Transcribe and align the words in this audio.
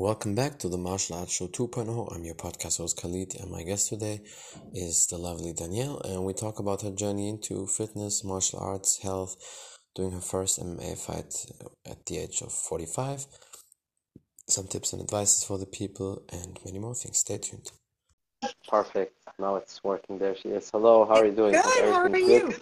Welcome 0.00 0.34
back 0.34 0.58
to 0.60 0.70
the 0.70 0.78
Martial 0.78 1.18
Arts 1.18 1.34
Show 1.34 1.48
2.0. 1.48 2.16
I'm 2.16 2.24
your 2.24 2.34
podcast 2.34 2.78
host 2.78 2.98
Khalid, 3.02 3.34
and 3.38 3.50
my 3.50 3.62
guest 3.62 3.90
today 3.90 4.22
is 4.72 5.06
the 5.08 5.18
lovely 5.18 5.52
Danielle, 5.52 6.00
and 6.00 6.24
we 6.24 6.32
talk 6.32 6.58
about 6.58 6.80
her 6.80 6.90
journey 6.90 7.28
into 7.28 7.66
fitness, 7.66 8.24
martial 8.24 8.60
arts, 8.60 9.02
health, 9.02 9.36
doing 9.94 10.12
her 10.12 10.22
first 10.22 10.58
MMA 10.58 10.96
fight 10.96 11.44
at 11.84 12.06
the 12.06 12.16
age 12.16 12.40
of 12.40 12.50
45, 12.50 13.26
some 14.48 14.68
tips 14.68 14.94
and 14.94 15.02
advices 15.02 15.44
for 15.44 15.58
the 15.58 15.66
people, 15.66 16.22
and 16.32 16.58
many 16.64 16.78
more 16.78 16.94
things. 16.94 17.18
Stay 17.18 17.36
tuned. 17.36 17.70
Perfect. 18.66 19.12
Now 19.38 19.56
it's 19.56 19.84
working. 19.84 20.16
There 20.16 20.34
she 20.34 20.48
is. 20.48 20.70
Hello, 20.70 21.04
how 21.04 21.16
are 21.16 21.26
you 21.26 21.32
doing? 21.32 21.52
Good. 21.52 21.92
How 21.92 22.04
are 22.04 22.18
you? 22.18 22.54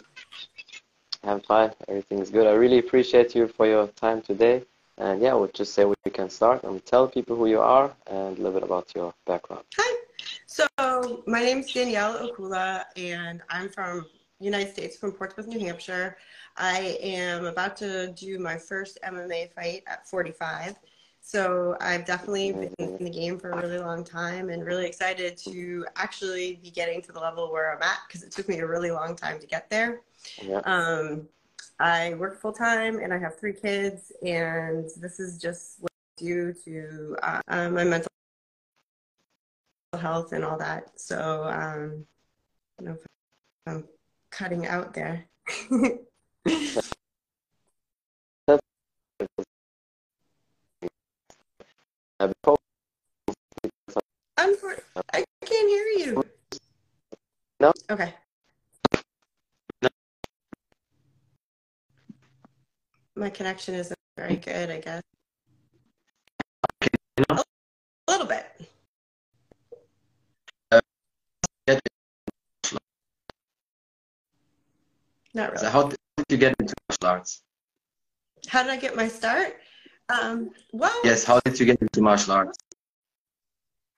I'm 1.23 1.41
fine. 1.43 1.71
Everything's 1.87 2.31
good. 2.31 2.49
I 2.49 2.55
really 2.55 2.81
appreciate 2.81 3.37
you 3.37 3.47
for 3.47 3.65
your 3.65 3.87
time 3.87 4.23
today. 4.23 4.65
And 4.99 5.23
yeah, 5.23 5.35
we'll 5.35 5.49
just 5.49 5.75
say 5.75 5.85
we 5.85 5.95
can 6.13 6.29
start 6.29 6.65
and 6.65 6.85
tell 6.85 7.07
people 7.07 7.37
who 7.37 7.47
you 7.47 7.61
are 7.61 7.95
and 8.09 8.37
a 8.37 8.43
little 8.43 8.53
bit 8.53 8.65
about 8.65 8.93
your 8.97 9.15
background. 9.27 9.65
Hi. 9.77 10.05
So 10.47 10.67
my 11.27 11.41
name 11.41 11.59
is 11.59 11.73
Danielle 11.73 12.19
Okula, 12.19 12.85
and 12.97 13.41
I'm 13.49 13.69
from 13.69 14.07
United 14.41 14.73
States, 14.73 14.97
from 14.97 15.13
Portsmouth, 15.13 15.47
New 15.47 15.61
Hampshire. 15.61 16.17
I 16.57 16.99
am 17.01 17.45
about 17.45 17.77
to 17.77 18.09
do 18.13 18.41
my 18.41 18.57
first 18.57 18.99
MMA 19.05 19.53
fight 19.53 19.85
at 19.87 20.09
45. 20.09 20.75
So 21.21 21.77
I've 21.81 22.05
definitely 22.05 22.53
been 22.53 22.75
in 22.79 23.05
the 23.05 23.11
game 23.11 23.39
for 23.39 23.51
a 23.51 23.63
really 23.63 23.79
long 23.79 24.03
time 24.03 24.49
and 24.51 24.65
really 24.65 24.87
excited 24.87 25.37
to 25.39 25.87
actually 25.95 26.59
be 26.63 26.71
getting 26.71 27.03
to 27.03 27.13
the 27.13 27.21
level 27.21 27.53
where 27.53 27.73
I'm 27.73 27.83
at 27.83 27.99
because 28.09 28.25
it 28.25 28.33
took 28.33 28.49
me 28.49 28.59
a 28.59 28.67
really 28.67 28.91
long 28.91 29.15
time 29.15 29.39
to 29.39 29.47
get 29.47 29.71
there. 29.71 30.01
Yeah. 30.43 30.61
Um, 30.65 31.29
I 31.81 32.15
work 32.15 32.41
full 32.41 32.53
time 32.53 32.99
and 32.99 33.13
I 33.13 33.19
have 33.19 33.39
three 33.39 33.53
kids, 33.53 34.13
and 34.23 34.89
this 35.01 35.21
is 35.21 35.39
just 35.41 35.77
what 35.81 35.93
I 35.93 36.23
do 36.23 36.53
to 36.65 37.17
uh, 37.23 37.41
my 37.71 37.85
mental 37.85 38.09
health 39.99 40.33
and 40.33 40.45
all 40.45 40.59
that. 40.59 40.99
So, 40.99 41.45
um, 41.45 42.05
know 42.81 42.93
if 42.93 42.99
I'm 43.67 43.85
cutting 44.31 44.67
out 44.67 44.95
there. 44.95 45.27
I'm 54.37 54.57
for, 54.57 54.77
I 55.13 55.25
can't 55.45 55.69
hear 55.69 55.85
you. 56.07 56.25
No. 57.61 57.73
Okay. 57.91 58.15
My 63.19 63.31
connection 63.31 63.75
isn't 63.75 63.99
very 64.17 64.37
good, 64.37 64.71
I 64.71 64.79
guess. 64.79 65.03
A 67.31 67.43
little 68.09 68.27
bit. 68.27 68.47
Not 75.35 75.51
really. 75.51 75.59
So 75.59 75.69
how 75.71 75.89
did 75.89 75.99
you 76.29 76.37
get 76.37 76.55
into 76.61 76.75
martial 76.89 77.09
arts? 77.09 77.43
How 78.47 78.63
did 78.63 78.71
I 78.71 78.77
get 78.77 78.95
my 78.97 79.09
start? 79.09 79.57
Um, 80.09 80.51
well, 80.73 80.99
Yes, 81.05 81.25
how 81.25 81.41
did 81.41 81.59
you 81.59 81.67
get 81.67 81.83
into 81.83 82.01
martial 82.01 82.33
arts? 82.33 82.57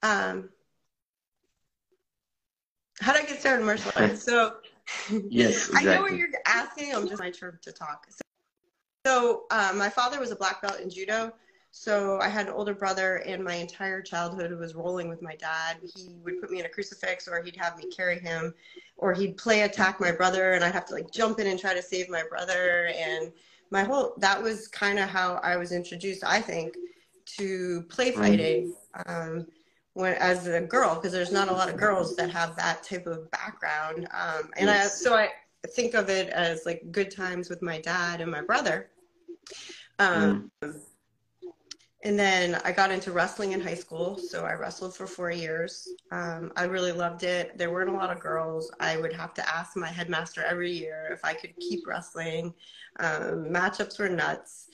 um, 0.02 0.48
how 3.00 3.12
did 3.12 3.24
I 3.24 3.26
get 3.26 3.40
started 3.40 3.60
in 3.60 3.66
martial 3.66 3.92
arts? 3.96 4.24
So, 4.24 4.56
Yes, 5.28 5.68
exactly. 5.68 5.90
I 5.90 5.94
know 5.94 6.02
what 6.02 6.12
you're 6.16 6.28
asking. 6.46 6.94
I'm 6.94 7.06
just 7.06 7.20
my 7.22 7.30
turn 7.30 7.58
to 7.62 7.72
talk. 7.72 8.06
So, 8.08 8.22
so 9.06 9.44
uh, 9.50 9.72
my 9.74 9.88
father 9.88 10.20
was 10.20 10.30
a 10.30 10.36
black 10.36 10.62
belt 10.62 10.80
in 10.80 10.90
judo. 10.90 11.32
So 11.72 12.18
I 12.20 12.28
had 12.28 12.48
an 12.48 12.52
older 12.52 12.74
brother, 12.74 13.16
and 13.18 13.44
my 13.44 13.54
entire 13.54 14.02
childhood 14.02 14.50
was 14.58 14.74
rolling 14.74 15.08
with 15.08 15.22
my 15.22 15.36
dad. 15.36 15.76
He 15.94 16.16
would 16.24 16.40
put 16.40 16.50
me 16.50 16.58
in 16.58 16.66
a 16.66 16.68
crucifix, 16.68 17.28
or 17.28 17.40
he'd 17.42 17.56
have 17.56 17.78
me 17.78 17.84
carry 17.90 18.18
him, 18.18 18.52
or 18.96 19.14
he'd 19.14 19.36
play 19.36 19.62
attack 19.62 20.00
my 20.00 20.10
brother, 20.10 20.52
and 20.52 20.64
I'd 20.64 20.74
have 20.74 20.86
to 20.86 20.94
like 20.94 21.12
jump 21.12 21.38
in 21.38 21.46
and 21.46 21.58
try 21.60 21.72
to 21.72 21.82
save 21.82 22.10
my 22.10 22.24
brother. 22.28 22.90
And 22.96 23.32
my 23.70 23.84
whole 23.84 24.14
that 24.18 24.42
was 24.42 24.66
kind 24.66 24.98
of 24.98 25.08
how 25.08 25.34
I 25.44 25.56
was 25.56 25.70
introduced, 25.70 26.24
I 26.24 26.40
think, 26.40 26.74
to 27.36 27.82
play 27.88 28.10
fighting. 28.10 28.74
Um, 29.06 29.46
when 29.94 30.14
as 30.14 30.46
a 30.46 30.60
girl 30.60 30.94
because 30.94 31.12
there's 31.12 31.32
not 31.32 31.48
a 31.48 31.52
lot 31.52 31.68
of 31.68 31.76
girls 31.76 32.14
that 32.16 32.30
have 32.30 32.54
that 32.56 32.82
type 32.82 33.06
of 33.06 33.28
background 33.32 34.06
um, 34.12 34.48
and 34.56 34.70
I, 34.70 34.86
so 34.86 35.14
i 35.16 35.30
think 35.68 35.94
of 35.94 36.08
it 36.08 36.28
as 36.30 36.64
like 36.66 36.82
good 36.90 37.10
times 37.10 37.48
with 37.50 37.62
my 37.62 37.80
dad 37.80 38.20
and 38.20 38.30
my 38.30 38.42
brother. 38.42 38.90
Um, 39.98 40.50
and 42.02 42.18
then 42.18 42.58
i 42.64 42.72
got 42.72 42.90
into 42.90 43.12
wrestling 43.12 43.52
in 43.52 43.60
high 43.60 43.74
school 43.74 44.16
so 44.16 44.46
i 44.46 44.54
wrestled 44.54 44.96
for 44.96 45.06
four 45.06 45.30
years. 45.30 45.86
Um, 46.10 46.50
i 46.56 46.64
really 46.64 46.92
loved 46.92 47.24
it. 47.24 47.58
There 47.58 47.70
weren't 47.70 47.90
a 47.90 47.92
lot 47.92 48.10
of 48.10 48.20
girls. 48.20 48.70
I 48.80 48.96
would 48.96 49.12
have 49.12 49.34
to 49.34 49.46
ask 49.54 49.76
my 49.76 49.88
headmaster 49.88 50.42
every 50.42 50.72
year 50.72 51.10
if 51.12 51.20
i 51.24 51.34
could 51.34 51.54
keep 51.56 51.86
wrestling. 51.86 52.54
Um, 53.00 53.46
matchups 53.50 53.98
were 53.98 54.08
nuts. 54.08 54.68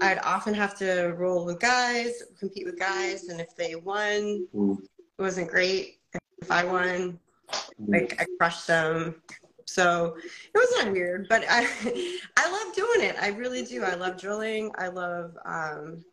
I'd 0.00 0.18
often 0.18 0.54
have 0.54 0.76
to 0.78 1.14
roll 1.16 1.44
with 1.44 1.60
guys, 1.60 2.22
compete 2.38 2.64
with 2.64 2.78
guys, 2.78 3.24
and 3.28 3.40
if 3.40 3.54
they 3.56 3.74
won, 3.74 4.46
Mm. 4.54 4.78
it 4.82 5.22
wasn't 5.22 5.48
great. 5.50 5.98
If 6.40 6.50
I 6.50 6.64
won, 6.64 7.20
like 7.86 8.20
I 8.20 8.26
crushed 8.38 8.66
them. 8.66 9.22
So 9.72 10.16
it 10.16 10.58
was 10.58 10.72
not 10.78 10.92
weird, 10.92 11.28
but 11.28 11.44
I 11.48 11.66
I 12.36 12.50
love 12.50 12.74
doing 12.74 13.08
it. 13.08 13.16
I 13.20 13.28
really 13.28 13.64
do. 13.64 13.82
I 13.84 13.94
love 13.94 14.20
drilling. 14.20 14.70
I 14.78 14.88
love 14.88 15.36
um 15.44 16.04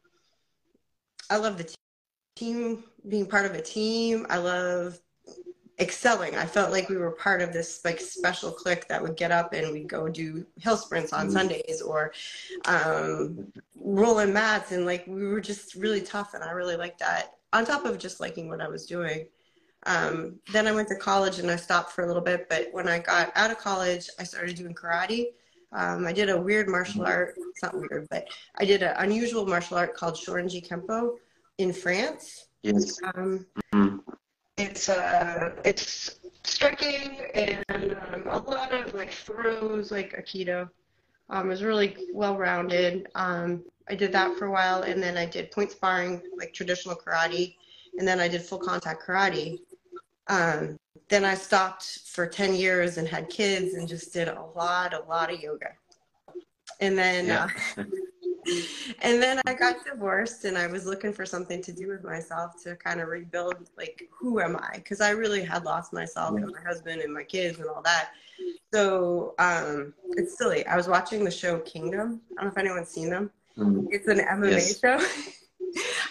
I 1.30 1.38
love 1.38 1.58
the 1.58 1.74
team 2.36 2.84
being 3.08 3.26
part 3.26 3.46
of 3.46 3.54
a 3.54 3.62
team. 3.62 4.26
I 4.30 4.38
love 4.38 5.00
excelling. 5.80 6.36
I 6.36 6.46
felt 6.46 6.72
like 6.72 6.90
we 6.90 6.98
were 6.98 7.12
part 7.12 7.42
of 7.42 7.54
this 7.54 7.82
like 7.86 8.00
special 8.02 8.52
clique 8.52 8.88
that 8.90 9.02
would 9.02 9.16
get 9.16 9.32
up 9.32 9.54
and 9.54 9.72
we'd 9.72 9.88
go 9.88 10.10
do 10.10 10.46
hill 10.58 10.76
sprints 10.78 11.14
on 11.14 11.28
Mm. 11.28 11.32
Sundays 11.32 11.82
or 11.82 12.12
um, 12.66 13.52
rolling 13.76 14.34
mats 14.34 14.72
and 14.72 14.86
like 14.86 15.06
we 15.08 15.26
were 15.26 15.40
just 15.42 15.76
really 15.76 16.02
tough 16.02 16.34
and 16.34 16.44
I 16.44 16.52
really 16.52 16.76
liked 16.76 17.00
that. 17.00 17.36
On 17.54 17.66
top 17.66 17.86
of 17.86 17.98
just 17.98 18.20
liking 18.20 18.48
what 18.50 18.62
I 18.62 18.68
was 18.68 18.86
doing. 18.86 19.28
Um, 19.86 20.40
then 20.52 20.68
I 20.68 20.72
went 20.72 20.88
to 20.90 20.96
college 20.96 21.40
and 21.40 21.50
I 21.50 21.56
stopped 21.56 21.92
for 21.92 22.04
a 22.04 22.08
little 22.08 22.22
bit, 22.22 22.48
but 22.50 22.68
when 22.72 22.88
I 22.88 23.00
got 23.00 23.32
out 23.36 23.52
of 23.52 23.58
college, 23.58 24.10
I 24.20 24.24
started 24.24 24.56
doing 24.56 24.74
karate. 24.74 25.28
Um, 25.72 26.06
I 26.06 26.14
did 26.14 26.30
a 26.30 26.40
weird 26.40 26.68
martial 26.68 27.06
art. 27.06 27.36
It's 27.38 27.64
not 27.64 27.76
weird, 27.76 28.08
but 28.10 28.28
I 28.58 28.66
did 28.66 28.82
an 28.84 28.96
unusual 28.98 29.46
martial 29.46 29.78
art 29.78 29.96
called 29.96 30.16
Shorinji 30.16 30.68
Kempo 30.68 31.16
in 31.60 31.72
France. 31.74 32.48
Yes. 32.64 33.00
Um, 33.16 33.46
Mm. 33.74 34.02
it's 34.58 34.90
uh, 34.90 35.52
it's 35.64 36.20
striking 36.44 37.20
and 37.36 37.64
um, 37.70 38.24
a 38.28 38.40
lot 38.40 38.74
of 38.74 38.94
like 38.96 39.12
throws, 39.12 39.92
like 39.92 40.14
aikido. 40.18 40.68
Um, 41.30 41.46
it 41.46 41.50
was 41.50 41.64
really 41.64 41.96
well 42.14 42.36
rounded. 42.36 43.08
Um, 43.14 43.64
I 43.88 43.96
did 43.96 44.12
that 44.14 44.38
for 44.38 44.46
a 44.46 44.52
while, 44.52 44.82
and 44.82 45.02
then 45.02 45.18
I 45.18 45.26
did 45.28 45.52
point 45.52 45.72
sparring, 45.72 46.22
like 46.38 46.52
traditional 46.54 46.96
karate, 46.96 47.56
and 48.00 48.08
then 48.08 48.20
I 48.20 48.28
did 48.28 48.42
full 48.42 48.58
contact 48.60 49.04
karate. 49.06 49.60
Um, 50.30 50.78
then 51.10 51.26
I 51.26 51.34
stopped 51.34 52.00
for 52.06 52.28
10 52.28 52.54
years 52.54 52.98
and 52.98 53.08
had 53.08 53.30
kids 53.30 53.74
and 53.74 53.88
just 53.88 54.14
did 54.14 54.28
a 54.28 54.42
lot, 54.56 54.94
a 54.94 55.02
lot 55.10 55.34
of 55.34 55.40
yoga. 55.42 55.72
And 56.80 56.98
then, 56.98 57.26
Yeah. 57.28 57.50
uh, 57.78 57.84
and 59.02 59.22
then 59.22 59.42
I 59.48 59.54
got 59.54 59.84
divorced 59.86 60.46
and 60.46 60.58
I 60.58 60.68
was 60.68 60.86
looking 60.86 61.12
for 61.12 61.26
something 61.26 61.62
to 61.64 61.74
do 61.74 61.88
with 61.88 62.04
myself 62.04 62.62
to 62.64 62.76
kind 62.76 63.02
of 63.02 63.10
rebuild, 63.10 63.70
like, 63.76 64.08
who 64.12 64.40
am 64.40 64.56
I? 64.56 64.74
Because 64.76 65.02
I 65.02 65.10
really 65.12 65.44
had 65.44 65.66
lost 65.66 65.94
myself 65.94 66.36
and 66.38 66.52
my 66.52 66.62
husband 66.62 67.02
and 67.02 67.14
my 67.14 67.24
kids 67.24 67.60
and 67.60 67.68
all 67.68 67.82
that. 67.82 68.12
So 68.72 69.34
um, 69.40 69.94
it's 70.12 70.38
silly. 70.38 70.66
I 70.68 70.78
was 70.78 70.88
watching 70.88 71.24
the 71.24 71.32
show 71.32 71.60
Kingdom. 71.62 72.22
I 72.38 72.44
don't 72.44 72.46
know 72.46 72.52
if 72.52 72.58
anyone's 72.58 72.90
seen 72.90 73.10
them. 73.10 73.32
Mm. 73.58 73.88
It's 73.90 74.08
an 74.08 74.20
MMA 74.20 74.52
Yes. 74.52 74.80
show. 74.80 75.00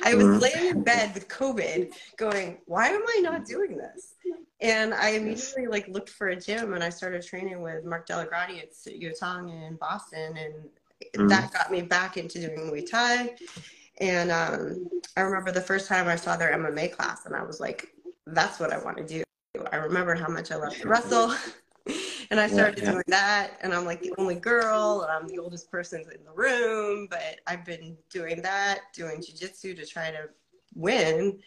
I 0.03 0.15
was 0.15 0.27
Mhm. 0.27 0.41
laying 0.41 0.67
in 0.67 0.83
bed 0.85 1.15
with 1.15 1.29
COVID 1.29 1.93
going, 2.17 2.61
why 2.67 2.89
am 2.89 3.03
I 3.07 3.21
not 3.21 3.45
doing 3.45 3.77
this? 3.77 4.15
And 4.61 4.93
I 4.93 5.11
immediately 5.11 5.67
like 5.67 5.87
looked 5.89 6.11
for 6.11 6.29
a 6.29 6.37
gym 6.37 6.75
and 6.75 6.83
I 6.83 6.91
started 6.91 7.23
training 7.23 7.61
with 7.63 7.85
Mark 7.85 8.07
DellaGrotte 8.09 8.59
at 8.61 8.73
Yotong 8.87 9.51
in 9.51 9.77
Boston 9.77 10.37
and 10.37 11.29
that 11.31 11.53
got 11.53 11.71
me 11.71 11.83
back 11.83 12.17
into 12.17 12.41
doing 12.41 12.59
Muay 12.59 12.89
Thai. 12.89 13.37
And 14.01 14.31
um, 14.31 14.89
I 15.17 15.21
remember 15.21 15.53
the 15.53 15.61
first 15.61 15.89
time 15.89 16.09
I 16.09 16.17
saw 16.17 16.37
their 16.37 16.53
MMA 16.53 16.93
class 16.93 17.27
and 17.27 17.35
I 17.37 17.43
was 17.43 17.61
like, 17.61 17.89
that's 18.27 18.59
what 18.59 18.73
I 18.73 18.79
want 18.79 18.97
to 18.99 19.07
do. 19.07 19.23
I 19.73 19.77
remember 19.77 20.15
how 20.15 20.29
much 20.29 20.51
I 20.51 20.57
loved 20.57 20.81
to 20.81 20.89
wrestle. 20.89 21.35
And 22.31 22.39
I 22.39 22.47
started 22.47 22.83
yeah. 22.83 22.93
doing 22.93 23.05
that, 23.07 23.53
and 23.63 23.73
I'm 23.73 23.87
like 23.87 24.03
the 24.03 24.13
only 24.19 24.35
girl, 24.35 25.03
and 25.03 25.11
I'm 25.11 25.27
the 25.29 25.39
oldest 25.39 25.71
person 25.71 26.01
in 26.01 26.25
the 26.25 26.33
room. 26.35 27.07
But 27.11 27.41
I've 27.47 27.65
been 27.65 27.97
doing 28.11 28.43
that, 28.43 28.81
doing 28.95 29.19
jujitsu 29.19 29.75
to 29.77 29.87
try 29.87 30.11
to 30.11 30.29
win. 30.75 31.39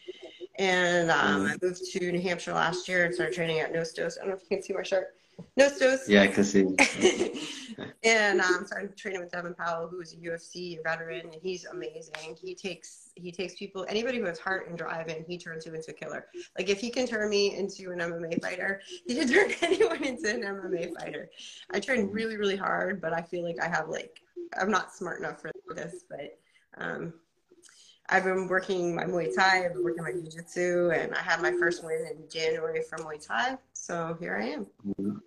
And 0.58 1.12
um, 1.12 1.46
I 1.46 1.56
moved 1.62 1.82
to 1.92 2.12
New 2.12 2.22
Hampshire 2.22 2.54
last 2.54 2.88
year 2.88 3.06
and 3.06 3.14
started 3.14 3.36
training 3.36 3.60
at 3.60 3.74
Nostos. 3.74 4.18
I 4.18 4.22
don't 4.22 4.30
know 4.30 4.36
if 4.36 4.42
you 4.42 4.58
can 4.58 4.64
see 4.64 4.74
my 4.74 4.84
shirt. 4.84 5.16
No 5.58 5.68
Stos. 5.68 6.08
Yeah, 6.08 6.22
I 6.22 6.28
can 6.28 6.44
see. 6.44 6.64
and 8.04 8.42
um, 8.42 8.66
I'm 8.78 8.92
training 8.98 9.22
with 9.22 9.32
Devin 9.32 9.54
Powell, 9.56 9.88
who's 9.88 10.14
a 10.14 10.18
UFC 10.18 10.78
veteran, 10.84 11.22
and 11.22 11.38
he's 11.42 11.66
amazing. 11.66 12.38
He 12.42 12.56
takes 12.56 13.12
he 13.16 13.32
takes 13.32 13.56
people, 13.56 13.86
anybody 13.90 14.20
who 14.20 14.26
has 14.26 14.40
heart 14.40 14.70
and 14.70 14.78
drive, 14.78 15.08
and 15.08 15.26
he 15.28 15.38
turns 15.38 15.66
you 15.66 15.74
into 15.74 15.92
a 15.92 15.94
killer. 15.94 16.28
Like 16.58 16.70
if 16.70 16.80
he 16.80 16.90
can 16.90 17.06
turn 17.08 17.30
me 17.30 17.56
into 17.56 17.92
an 17.92 18.00
MMA 18.00 18.42
fighter, 18.42 18.82
he 19.08 19.16
can 19.16 19.28
turn 19.28 19.52
anyone 19.62 20.04
into 20.04 20.30
an 20.30 20.42
MMA 20.42 20.94
fighter. 21.00 21.30
I 21.72 21.80
train 21.80 22.10
really 22.10 22.38
really 22.38 22.58
hard, 22.58 23.02
but 23.02 23.14
I 23.14 23.22
feel 23.22 23.44
like 23.44 23.62
I 23.62 23.68
have 23.68 23.90
like 23.90 24.20
I'm 24.60 24.72
not 24.72 24.94
smart 24.94 25.20
enough 25.20 25.42
for 25.42 25.52
this, 25.74 26.04
but. 26.10 26.38
Um, 26.78 27.14
I've 28.12 28.26
been 28.26 28.50
working 28.50 28.94
my 28.94 29.06
Muay 29.06 29.34
Thai, 29.34 29.66
I've 29.66 29.74
been 29.74 29.86
working 29.86 30.04
my 30.04 30.12
Jiu 30.12 30.24
Jitsu, 30.24 30.92
and 30.92 31.16
I 31.16 31.22
had 31.22 31.42
my 31.42 31.54
first 31.54 31.84
win 31.84 32.06
in 32.12 32.18
January 32.30 32.82
from 32.82 33.06
Muay 33.06 33.26
Thai. 33.26 33.58
So 33.72 34.18
here 34.20 34.36
I 34.36 34.48
am. 34.50 35.22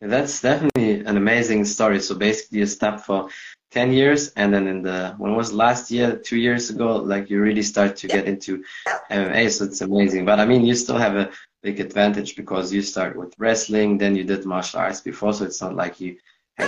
That's 0.00 0.40
definitely 0.40 1.00
an 1.00 1.16
amazing 1.16 1.64
story. 1.64 2.00
So 2.00 2.14
basically, 2.14 2.60
you 2.60 2.66
stopped 2.66 3.04
for 3.04 3.28
10 3.72 3.92
years, 3.92 4.30
and 4.36 4.54
then 4.54 4.68
in 4.68 4.82
the 4.82 5.14
when 5.18 5.34
was 5.34 5.52
last 5.52 5.90
year, 5.90 6.16
two 6.16 6.38
years 6.38 6.70
ago, 6.70 6.96
like 6.96 7.28
you 7.28 7.40
really 7.40 7.62
start 7.62 7.96
to 7.96 8.06
get 8.06 8.26
into 8.26 8.64
MMA. 9.10 9.50
So 9.50 9.64
it's 9.64 9.80
amazing. 9.80 10.24
But 10.24 10.38
I 10.38 10.46
mean, 10.46 10.64
you 10.64 10.76
still 10.76 10.96
have 10.96 11.16
a 11.16 11.30
big 11.62 11.80
advantage 11.80 12.36
because 12.36 12.72
you 12.72 12.82
start 12.82 13.16
with 13.16 13.34
wrestling, 13.36 13.98
then 13.98 14.14
you 14.14 14.22
did 14.22 14.46
martial 14.46 14.78
arts 14.78 15.00
before, 15.00 15.32
so 15.32 15.44
it's 15.44 15.60
not 15.60 15.74
like 15.74 16.00
you 16.00 16.16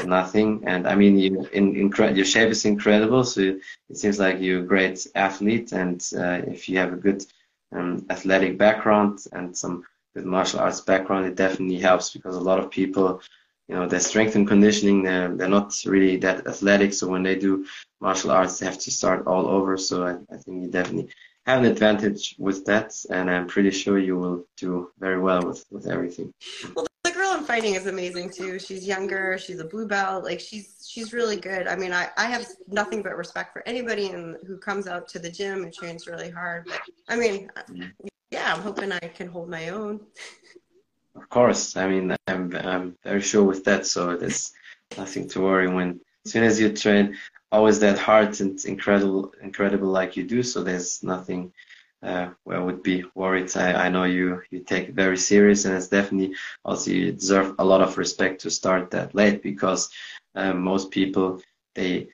nothing. 0.06 0.64
And 0.66 0.86
I 0.86 0.94
mean, 0.94 1.18
you 1.18 1.48
in, 1.52 1.76
in 1.76 2.16
your 2.16 2.24
shape 2.24 2.50
is 2.50 2.64
incredible. 2.64 3.24
So 3.24 3.40
it 3.90 3.96
seems 3.96 4.18
like 4.18 4.40
you're 4.40 4.60
a 4.60 4.66
great 4.66 5.06
athlete, 5.14 5.72
and 5.72 6.00
uh, 6.16 6.40
if 6.46 6.68
you 6.68 6.78
have 6.78 6.92
a 6.92 6.96
good 6.96 7.24
um, 7.72 8.06
athletic 8.10 8.58
background 8.58 9.24
and 9.32 9.56
some 9.56 9.84
with 10.14 10.24
martial 10.24 10.60
arts 10.60 10.80
background, 10.80 11.26
it 11.26 11.36
definitely 11.36 11.78
helps 11.78 12.10
because 12.10 12.36
a 12.36 12.40
lot 12.40 12.58
of 12.58 12.70
people, 12.70 13.22
you 13.68 13.74
know, 13.74 13.86
their 13.86 14.00
strength 14.00 14.36
and 14.36 14.46
conditioning, 14.46 15.02
they're, 15.02 15.34
they're 15.34 15.48
not 15.48 15.74
really 15.86 16.16
that 16.18 16.46
athletic. 16.46 16.92
So 16.92 17.08
when 17.08 17.22
they 17.22 17.36
do 17.36 17.66
martial 18.00 18.30
arts, 18.30 18.58
they 18.58 18.66
have 18.66 18.78
to 18.78 18.90
start 18.90 19.26
all 19.26 19.46
over. 19.46 19.76
So 19.78 20.04
I, 20.04 20.34
I 20.34 20.36
think 20.36 20.62
you 20.62 20.68
definitely 20.70 21.08
have 21.46 21.60
an 21.60 21.64
advantage 21.64 22.34
with 22.38 22.64
that. 22.66 22.94
And 23.10 23.30
I'm 23.30 23.46
pretty 23.46 23.70
sure 23.70 23.98
you 23.98 24.18
will 24.18 24.44
do 24.58 24.90
very 24.98 25.18
well 25.18 25.46
with, 25.46 25.64
with 25.70 25.86
everything. 25.86 26.32
Well, 26.74 26.86
fighting 27.42 27.74
is 27.74 27.86
amazing 27.86 28.30
too. 28.30 28.58
She's 28.58 28.86
younger. 28.86 29.38
She's 29.38 29.60
a 29.60 29.64
blue 29.64 29.86
belt. 29.86 30.24
Like 30.24 30.40
she's, 30.40 30.86
she's 30.88 31.12
really 31.12 31.36
good. 31.36 31.66
I 31.66 31.76
mean, 31.76 31.92
I, 31.92 32.08
I 32.16 32.26
have 32.26 32.46
nothing 32.68 33.02
but 33.02 33.16
respect 33.16 33.52
for 33.52 33.62
anybody 33.66 34.06
in, 34.06 34.36
who 34.46 34.58
comes 34.58 34.86
out 34.86 35.08
to 35.08 35.18
the 35.18 35.30
gym 35.30 35.64
and 35.64 35.72
trains 35.72 36.06
really 36.06 36.30
hard. 36.30 36.66
But 36.66 36.80
I 37.08 37.16
mean, 37.16 37.50
yeah, 38.30 38.54
I'm 38.54 38.62
hoping 38.62 38.92
I 38.92 38.98
can 38.98 39.28
hold 39.28 39.48
my 39.48 39.68
own. 39.68 40.00
Of 41.14 41.28
course, 41.28 41.76
I 41.76 41.86
mean, 41.88 42.16
I'm 42.26 42.56
I'm 42.56 42.96
very 43.04 43.20
sure 43.20 43.44
with 43.44 43.64
that. 43.64 43.86
So 43.86 44.16
there's 44.16 44.52
nothing 44.96 45.28
to 45.30 45.40
worry 45.40 45.68
when 45.68 46.00
as 46.24 46.32
soon 46.32 46.44
as 46.44 46.58
you 46.58 46.72
train 46.72 47.16
always 47.50 47.78
that 47.80 47.98
hard 47.98 48.40
and 48.40 48.64
incredible, 48.64 49.32
incredible 49.42 49.88
like 49.88 50.16
you 50.16 50.24
do. 50.24 50.42
So 50.42 50.62
there's 50.62 51.02
nothing 51.02 51.52
uh, 52.02 52.31
where 52.44 52.58
I 52.58 52.64
would 52.64 52.82
be 52.82 53.04
worried. 53.14 53.56
I, 53.56 53.87
I 53.87 53.88
know 53.88 54.04
you 54.04 54.43
you 54.50 54.60
take 54.60 54.88
it 54.88 54.94
very 54.94 55.16
serious, 55.16 55.64
and 55.64 55.76
it's 55.76 55.88
definitely 55.88 56.37
also 56.64 56.90
you 56.90 57.12
deserve 57.12 57.54
a 57.58 57.64
lot 57.64 57.81
of 57.81 57.99
respect 57.99 58.40
to 58.43 58.50
start 58.50 58.90
that 58.90 59.14
late 59.14 59.43
because 59.43 59.90
um, 60.34 60.62
most 60.62 60.90
people 60.90 61.40
they 61.75 62.08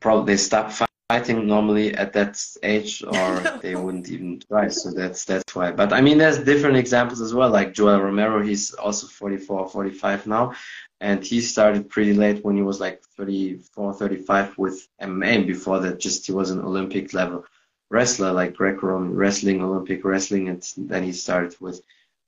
probably 0.00 0.34
they 0.34 0.36
stop 0.38 0.72
fighting 1.10 1.46
normally 1.46 1.94
at 1.94 2.12
that 2.12 2.42
age 2.62 3.02
or 3.02 3.40
they 3.62 3.74
wouldn't 3.74 4.08
even 4.10 4.40
try. 4.48 4.68
So 4.68 4.90
that's 4.90 5.24
that's 5.24 5.54
why. 5.54 5.70
But 5.72 5.92
i 5.92 6.00
mean 6.00 6.18
there's 6.18 6.38
different 6.38 6.76
examples 6.76 7.20
as 7.20 7.34
well. 7.34 7.50
Like 7.50 7.74
yoel 7.74 8.02
romero 8.02 8.42
he's 8.42 8.74
also 8.74 9.06
44 9.06 9.68
45 9.68 10.26
now. 10.26 10.54
And 11.00 11.24
he 11.24 11.40
started 11.40 11.88
pretty 11.88 12.12
late 12.12 12.44
when 12.44 12.56
he 12.56 12.62
was 12.62 12.80
like 12.80 13.02
34 13.16 13.94
35 13.94 14.58
with 14.58 14.88
mma 15.00 15.46
before 15.46 15.78
that 15.80 16.00
just 16.00 16.26
he 16.26 16.32
was 16.32 16.50
an 16.50 16.60
olympic 16.60 17.14
level 17.14 17.44
wrestler 17.90 18.32
like 18.32 18.54
greco-roman 18.54 19.14
wrestling 19.14 19.62
olympic 19.62 20.04
wrestling 20.04 20.48
and 20.48 20.62
then 20.76 21.02
he 21.02 21.12
started 21.12 21.54
with 21.60 21.80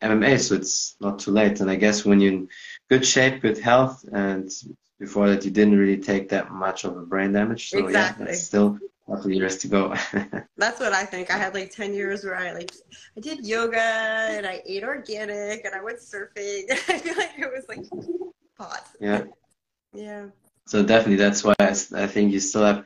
mma 0.03 0.39
so 0.39 0.55
it's 0.55 0.97
not 1.01 1.19
too 1.19 1.31
late 1.31 1.61
and 1.61 1.71
i 1.71 1.77
guess 1.77 2.05
when 2.05 2.21
you're 2.21 2.33
in 2.33 2.49
good 2.89 3.05
shape 3.05 3.43
good 3.43 3.59
health 3.59 4.05
and 4.13 4.51
before 5.01 5.31
that 5.31 5.45
you 5.45 5.51
didn't 5.51 5.77
really 5.77 5.97
take 5.97 6.29
that 6.29 6.53
much 6.53 6.85
of 6.85 6.97
a 6.97 7.01
brain 7.01 7.33
damage. 7.33 7.71
So 7.71 7.79
exactly. 7.79 8.27
yeah, 8.27 8.31
that's 8.31 8.43
still 8.45 8.79
a 9.09 9.17
couple 9.17 9.33
years 9.33 9.57
to 9.59 9.69
go. 9.69 9.95
that's 10.59 10.79
what 10.79 10.93
I 10.93 11.05
think. 11.05 11.33
I 11.33 11.39
had 11.39 11.55
like 11.55 11.75
ten 11.75 11.95
years 11.95 12.23
where 12.23 12.37
I 12.37 12.53
like 12.53 12.71
I 13.17 13.21
did 13.21 13.45
yoga 13.45 13.81
and 13.81 14.47
I 14.47 14.63
ate 14.67 14.85
organic 14.85 15.65
and 15.65 15.75
I 15.75 15.83
went 15.83 15.99
surfing. 15.99 16.71
I 16.71 16.99
feel 16.99 17.17
like 17.17 17.39
it 17.39 17.51
was 17.51 17.65
like 17.69 17.85
pot. 18.57 18.87
Yeah. 19.01 19.25
Yeah. 19.95 20.27
So 20.67 20.85
definitely 20.85 21.17
that's 21.17 21.43
why 21.43 21.55
I, 21.59 21.71
I 21.97 22.07
think 22.07 22.33
you 22.33 22.39
still 22.39 22.63
have 22.63 22.85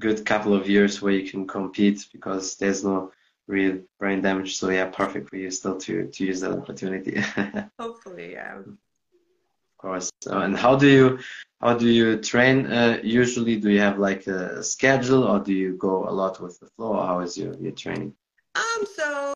good 0.00 0.24
couple 0.26 0.54
of 0.54 0.68
years 0.68 1.00
where 1.00 1.12
you 1.12 1.30
can 1.30 1.46
compete 1.46 2.06
because 2.12 2.56
there's 2.56 2.82
no 2.82 3.12
real 3.46 3.78
brain 3.98 4.22
damage. 4.22 4.56
So 4.56 4.70
yeah, 4.70 4.86
perfect 4.86 5.28
for 5.28 5.36
you 5.36 5.50
still 5.50 5.78
to 5.78 6.06
to 6.06 6.24
use 6.24 6.40
that 6.40 6.52
opportunity. 6.52 7.22
Hopefully, 7.78 8.32
yeah 8.32 8.58
Of 8.58 9.78
course. 9.78 10.10
and 10.26 10.56
how 10.56 10.76
do 10.76 10.88
you 10.88 11.18
how 11.60 11.74
do 11.74 11.88
you 11.88 12.16
train? 12.18 12.66
Uh, 12.66 12.98
usually, 13.02 13.56
do 13.56 13.70
you 13.70 13.80
have 13.80 13.98
like 13.98 14.26
a 14.26 14.62
schedule, 14.62 15.24
or 15.24 15.38
do 15.40 15.52
you 15.52 15.76
go 15.76 16.08
a 16.08 16.12
lot 16.20 16.40
with 16.40 16.58
the 16.60 16.66
flow? 16.74 16.94
How 16.94 17.20
is 17.20 17.36
your 17.36 17.54
your 17.58 17.72
training? 17.72 18.14
Um, 18.54 18.84
so 18.96 19.34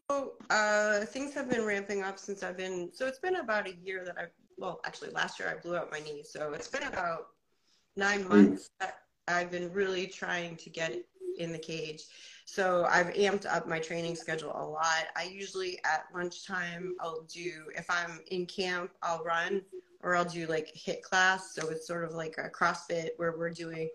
uh, 0.50 1.05
things 1.06 1.34
have 1.34 1.49
been 1.49 1.64
ramping 1.64 2.02
up 2.02 2.19
since 2.19 2.43
I've 2.43 2.56
been. 2.56 2.90
So 2.93 3.06
it's 3.06 3.20
been 3.20 3.37
about 3.37 3.69
a 3.69 3.75
year 3.84 4.05
that 4.06 4.16
I've. 4.19 4.34
Well, 4.56 4.81
actually, 4.84 5.11
last 5.11 5.38
year 5.38 5.49
I 5.49 5.61
blew 5.61 5.76
out 5.76 5.90
my 5.90 6.00
knee, 6.00 6.22
so 6.25 6.52
it's 6.52 6.69
been 6.69 6.84
about 6.84 7.26
nine 7.96 8.26
months 8.28 8.64
mm. 8.64 8.70
that 8.81 9.04
I've 9.29 9.50
been 9.50 9.73
really 9.73 10.06
trying 10.06 10.56
to 10.56 10.71
get 10.71 10.97
in 11.38 11.53
the 11.53 11.59
cage. 11.59 12.05
So 12.44 12.87
I've 12.91 13.09
amped 13.15 13.47
up 13.47 13.67
my 13.67 13.79
training 13.79 14.17
schedule 14.17 14.53
a 14.55 14.65
lot. 14.65 15.06
I 15.17 15.25
usually 15.25 15.79
at 15.85 16.05
lunchtime 16.15 16.94
I'll 17.00 17.23
do 17.23 17.65
if 17.76 17.87
I'm 17.88 18.21
in 18.31 18.47
camp 18.47 18.91
I'll 19.03 19.25
run 19.25 19.62
or 20.03 20.15
I'll 20.15 20.25
do 20.25 20.47
like 20.47 20.73
HIIT 20.75 21.03
class. 21.03 21.55
So 21.55 21.69
it's 21.69 21.87
sort 21.87 22.05
of 22.05 22.12
like 22.12 22.37
a 22.38 22.50
CrossFit 22.50 23.11
where 23.17 23.37
we're 23.37 23.50
doing 23.50 23.88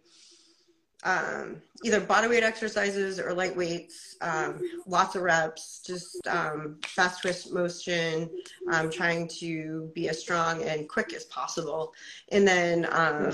um, 1.04 1.62
either 1.86 2.02
bodyweight 2.02 2.42
exercises 2.42 3.20
or 3.20 3.34
light 3.34 3.56
weights, 3.56 4.18
um, 4.22 4.60
lots 4.86 5.16
of 5.16 5.22
reps, 5.22 5.82
just 5.86 6.28
um, 6.28 6.78
fast 6.86 7.22
twist 7.22 7.54
motion, 7.54 8.30
trying 8.92 9.28
to 9.40 9.90
be 9.96 10.10
as 10.10 10.20
strong 10.20 10.64
and 10.64 10.90
quick 10.90 11.14
as 11.14 11.24
possible. 11.26 11.94
And 12.32 12.46
then 12.46 12.86
um, 12.92 13.32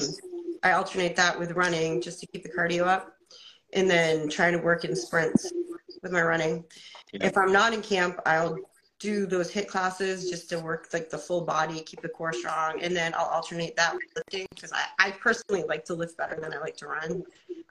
I 0.65 0.71
alternate 0.71 1.15
that 1.15 1.39
with 1.39 1.51
running 1.51 2.01
just 2.01 2.19
to 2.21 2.27
keep 2.27 2.41
the 2.41 2.49
cardio 2.49 2.87
up 2.87 3.15
and 3.73 3.87
then 3.87 4.27
trying 4.27 4.53
to 4.53 4.57
work 4.57 4.83
in 4.83 4.95
sprints 4.95 5.53
with 6.01 6.11
my 6.11 6.23
running. 6.23 6.65
Yeah. 7.13 7.27
If 7.27 7.37
I'm 7.37 7.53
not 7.53 7.71
in 7.71 7.83
camp, 7.83 8.19
I'll 8.25 8.57
do 8.97 9.27
those 9.27 9.51
HIIT 9.51 9.67
classes 9.67 10.27
just 10.27 10.49
to 10.49 10.59
work 10.59 10.87
like 10.91 11.11
the 11.11 11.19
full 11.19 11.41
body, 11.41 11.81
keep 11.81 12.01
the 12.01 12.09
core 12.09 12.33
strong, 12.33 12.81
and 12.81 12.95
then 12.95 13.13
I'll 13.13 13.27
alternate 13.27 13.75
that 13.75 13.93
with 13.93 14.05
lifting 14.15 14.47
because 14.55 14.71
I, 14.73 14.85
I 14.97 15.11
personally 15.11 15.63
like 15.67 15.85
to 15.85 15.93
lift 15.93 16.17
better 16.17 16.39
than 16.41 16.51
I 16.51 16.57
like 16.57 16.77
to 16.77 16.87
run. 16.87 17.23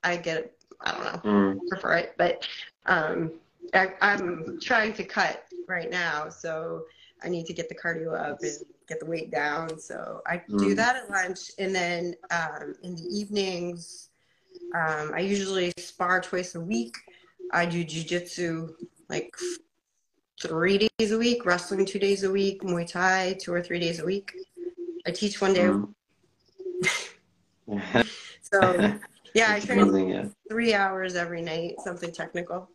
I 0.04 0.16
get 0.16 0.52
I 0.80 0.92
don't 0.92 1.04
know, 1.04 1.30
mm. 1.30 1.58
prefer 1.68 1.94
it, 1.96 2.14
but 2.16 2.46
um, 2.86 3.32
I, 3.72 3.94
I'm 4.02 4.60
trying 4.60 4.92
to 4.94 5.04
cut 5.04 5.46
right 5.66 5.90
now, 5.90 6.28
so 6.28 6.84
I 7.24 7.28
need 7.28 7.46
to 7.46 7.54
get 7.54 7.68
the 7.68 7.74
cardio 7.74 8.14
up 8.16 8.38
and 8.42 8.58
get 8.88 9.00
the 9.00 9.06
weight 9.06 9.30
down. 9.30 9.78
So 9.78 10.22
I 10.26 10.38
mm. 10.38 10.58
do 10.58 10.74
that 10.74 10.96
at 10.96 11.10
lunch, 11.10 11.50
and 11.58 11.74
then 11.74 12.14
um, 12.30 12.74
in 12.82 12.94
the 12.94 13.02
evenings 13.02 14.10
um, 14.74 15.12
I 15.14 15.20
usually 15.20 15.72
spar 15.78 16.20
twice 16.20 16.54
a 16.54 16.60
week. 16.60 16.96
I 17.52 17.66
do 17.66 17.84
jujitsu 17.84 18.74
like 19.08 19.34
three 20.42 20.88
days 20.98 21.12
a 21.12 21.18
week, 21.18 21.46
wrestling 21.46 21.86
two 21.86 21.98
days 21.98 22.24
a 22.24 22.30
week, 22.30 22.62
Muay 22.62 22.90
Thai 22.90 23.36
two 23.40 23.52
or 23.52 23.62
three 23.62 23.78
days 23.78 24.00
a 24.00 24.04
week. 24.04 24.32
I 25.06 25.10
teach 25.12 25.40
one 25.40 25.54
day. 25.54 25.70
Mm-hmm. 27.68 28.00
so 28.42 28.94
yeah, 29.34 29.52
I 29.52 29.60
train 29.60 30.08
yeah. 30.08 30.24
three 30.48 30.74
hours 30.74 31.14
every 31.14 31.42
night, 31.42 31.74
something 31.84 32.10
technical. 32.12 32.68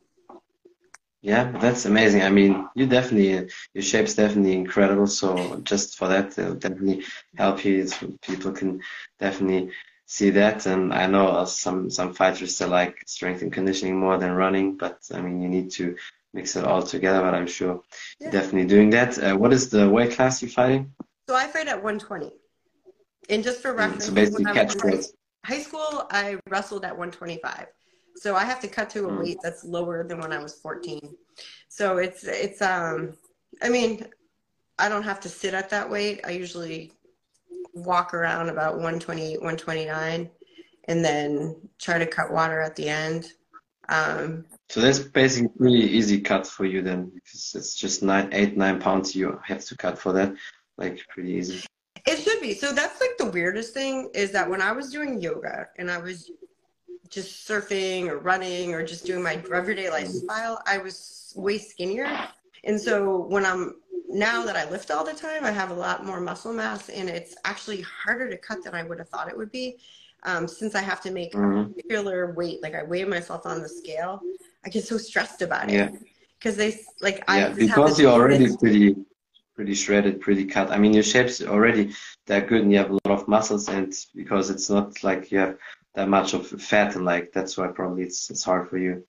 Yeah, 1.22 1.52
that's 1.52 1.86
amazing. 1.86 2.22
I 2.22 2.30
mean, 2.30 2.70
you 2.76 2.86
definitely 2.86 3.50
your 3.74 3.84
shape's 3.84 4.16
definitely 4.16 4.54
incredible. 4.54 5.08
So 5.08 5.60
just 5.64 5.98
for 5.98 6.08
that, 6.08 6.38
it'll 6.38 6.56
definitely 6.56 7.04
help 7.36 7.66
you. 7.66 7.88
people 8.22 8.54
can 8.54 8.82
definitely 9.20 9.72
see 10.06 10.30
that. 10.32 10.66
And 10.66 10.94
I 10.94 11.08
know 11.08 11.44
some 11.46 11.90
some 11.90 12.14
fighters 12.14 12.56
still 12.56 12.70
like 12.70 13.04
strength 13.06 13.42
and 13.42 13.52
conditioning 13.52 14.00
more 14.00 14.18
than 14.18 14.32
running, 14.32 14.78
but 14.78 15.00
I 15.14 15.20
mean 15.22 15.42
you 15.42 15.50
need 15.50 15.72
to 15.72 15.98
mix 16.34 16.56
it 16.56 16.64
all 16.64 16.84
together. 16.84 17.22
But 17.22 17.36
I'm 17.36 17.48
sure 17.48 17.82
yeah. 18.20 18.26
you're 18.26 18.32
definitely 18.32 18.70
doing 18.70 18.90
that. 18.92 19.18
Uh, 19.18 19.36
what 19.36 19.52
is 19.52 19.70
the 19.70 19.90
weight 19.90 20.14
class 20.14 20.42
you're 20.42 20.50
fighting? 20.50 20.94
So 21.28 21.36
I 21.36 21.48
fight 21.48 21.68
at 21.68 21.84
120. 21.84 22.32
And 23.30 23.44
just 23.44 23.62
for 23.62 23.74
reference, 23.74 24.06
so 24.06 24.14
basically 24.14 24.46
catch 24.46 24.74
high, 24.82 25.02
high 25.46 25.62
school, 25.62 26.08
I 26.10 26.40
wrestled 26.50 26.86
at 26.86 26.98
125. 26.98 27.68
So 28.20 28.36
I 28.36 28.44
have 28.44 28.60
to 28.60 28.68
cut 28.68 28.90
to 28.92 29.06
a 29.06 29.12
mm. 29.12 29.20
weight 29.20 29.38
that's 29.42 29.64
lower 29.64 30.04
than 30.04 30.20
when 30.20 30.34
I 30.34 30.44
was 30.44 30.56
14. 30.56 31.16
So 31.70 31.98
it's 31.98 32.26
it's 32.26 32.62
um 32.62 33.14
I 33.62 33.70
mean 33.70 34.06
I 34.78 34.90
don't 34.90 35.04
have 35.04 35.22
to 35.22 35.30
sit 35.30 35.54
at 35.54 35.70
that 35.70 35.90
weight. 35.90 36.22
I 36.26 36.32
usually 36.32 36.92
walk 37.74 38.14
around 38.14 38.50
about 38.50 38.74
128, 38.76 39.38
129, 39.38 40.30
and 40.88 41.06
then 41.06 41.56
try 41.78 41.98
to 41.98 42.06
cut 42.06 42.32
water 42.32 42.62
at 42.62 42.76
the 42.76 42.90
end. 42.90 43.34
Um, 43.90 44.46
so 44.70 44.80
that's 44.80 45.00
basically 45.00 45.50
pretty 45.50 45.82
easy 45.82 46.22
cut 46.22 46.48
for 46.48 46.66
you 46.66 46.82
then, 46.82 47.12
because 47.14 47.54
it's 47.56 47.76
just 47.76 48.04
nine, 48.04 48.30
eight, 48.32 48.56
nine 48.56 48.80
pounds 48.80 49.16
you 49.16 49.40
have 49.44 49.66
to 49.66 49.76
cut 49.76 49.98
for 49.98 50.14
that. 50.14 50.34
Like 50.78 51.06
pretty 51.10 51.32
easy. 51.32 51.66
It 52.08 52.18
should 52.18 52.40
be. 52.40 52.54
So 52.54 52.72
that's 52.72 53.02
like 53.02 53.18
the 53.18 53.30
weirdest 53.30 53.74
thing 53.74 54.10
is 54.14 54.32
that 54.32 54.50
when 54.50 54.62
I 54.62 54.72
was 54.72 54.92
doing 54.92 55.22
yoga 55.22 55.68
and 55.78 55.92
I 55.92 55.98
was 55.98 56.32
just 57.10 57.48
surfing 57.48 58.08
or 58.08 58.20
running 58.20 58.74
or 58.74 58.86
just 58.86 59.06
doing 59.06 59.24
my 59.24 59.42
everyday 59.54 59.90
lifestyle, 59.90 60.62
I 60.66 60.78
was 60.78 61.34
way 61.36 61.58
skinnier. 61.58 62.28
And 62.64 62.80
so 62.80 63.26
when 63.28 63.46
I'm 63.46 63.76
now 64.10 64.44
that 64.46 64.56
I 64.56 64.70
lift 64.70 64.92
all 64.92 65.04
the 65.04 65.14
time, 65.14 65.44
I 65.44 65.52
have 65.52 65.72
a 65.72 65.74
lot 65.74 66.06
more 66.06 66.20
muscle 66.20 66.54
mass 66.54 66.90
and 66.90 67.10
it's 67.10 67.36
actually 67.46 67.82
harder 67.82 68.30
to 68.30 68.38
cut 68.38 68.64
than 68.64 68.74
I 68.74 68.84
would 68.84 69.00
have 69.00 69.10
thought 69.10 69.30
it 69.30 69.38
would 69.38 69.52
be. 69.52 69.78
Um, 70.24 70.48
since 70.48 70.76
I 70.76 70.82
have 70.82 71.02
to 71.02 71.12
make 71.12 71.34
mm-hmm. 71.34 71.60
a 71.60 71.66
particular 71.70 72.34
weight, 72.34 72.62
like 72.62 72.76
I 72.76 72.84
weigh 72.84 73.06
myself 73.06 73.46
on 73.46 73.62
the 73.62 73.70
scale, 73.70 74.22
I 74.66 74.70
get 74.70 74.84
so 74.84 74.98
stressed 74.98 75.42
about 75.42 75.70
it. 75.70 75.76
Yeah. 75.76 75.90
Because 76.38 76.58
they 76.58 76.80
like 77.02 77.24
I 77.28 77.40
yeah, 77.40 77.50
because 77.50 78.00
you're 78.00 78.12
already 78.12 78.56
pretty 78.56 78.96
pretty 79.56 79.76
shredded, 79.76 80.22
pretty 80.22 80.46
cut. 80.46 80.72
I 80.72 80.78
mean, 80.78 80.94
your 80.94 81.04
shape's 81.04 81.42
already 81.42 81.94
they're 82.26 82.40
good, 82.40 82.62
and 82.62 82.72
you 82.72 82.78
have 82.78 82.92
a 82.92 82.94
lot 82.94 83.20
of 83.20 83.28
muscles, 83.28 83.68
and 83.68 83.94
because 84.16 84.50
it's 84.50 84.70
not 84.70 85.04
like 85.04 85.32
you 85.34 85.40
have 85.40 85.58
that 85.96 86.08
much 86.08 86.34
of 86.34 86.48
fat, 86.48 86.96
and 86.96 87.06
like 87.06 87.32
that's 87.32 87.58
why 87.58 87.68
probably 87.68 88.04
it's 88.04 88.30
it's 88.30 88.44
hard 88.44 88.70
for 88.70 88.78
you. 88.78 89.04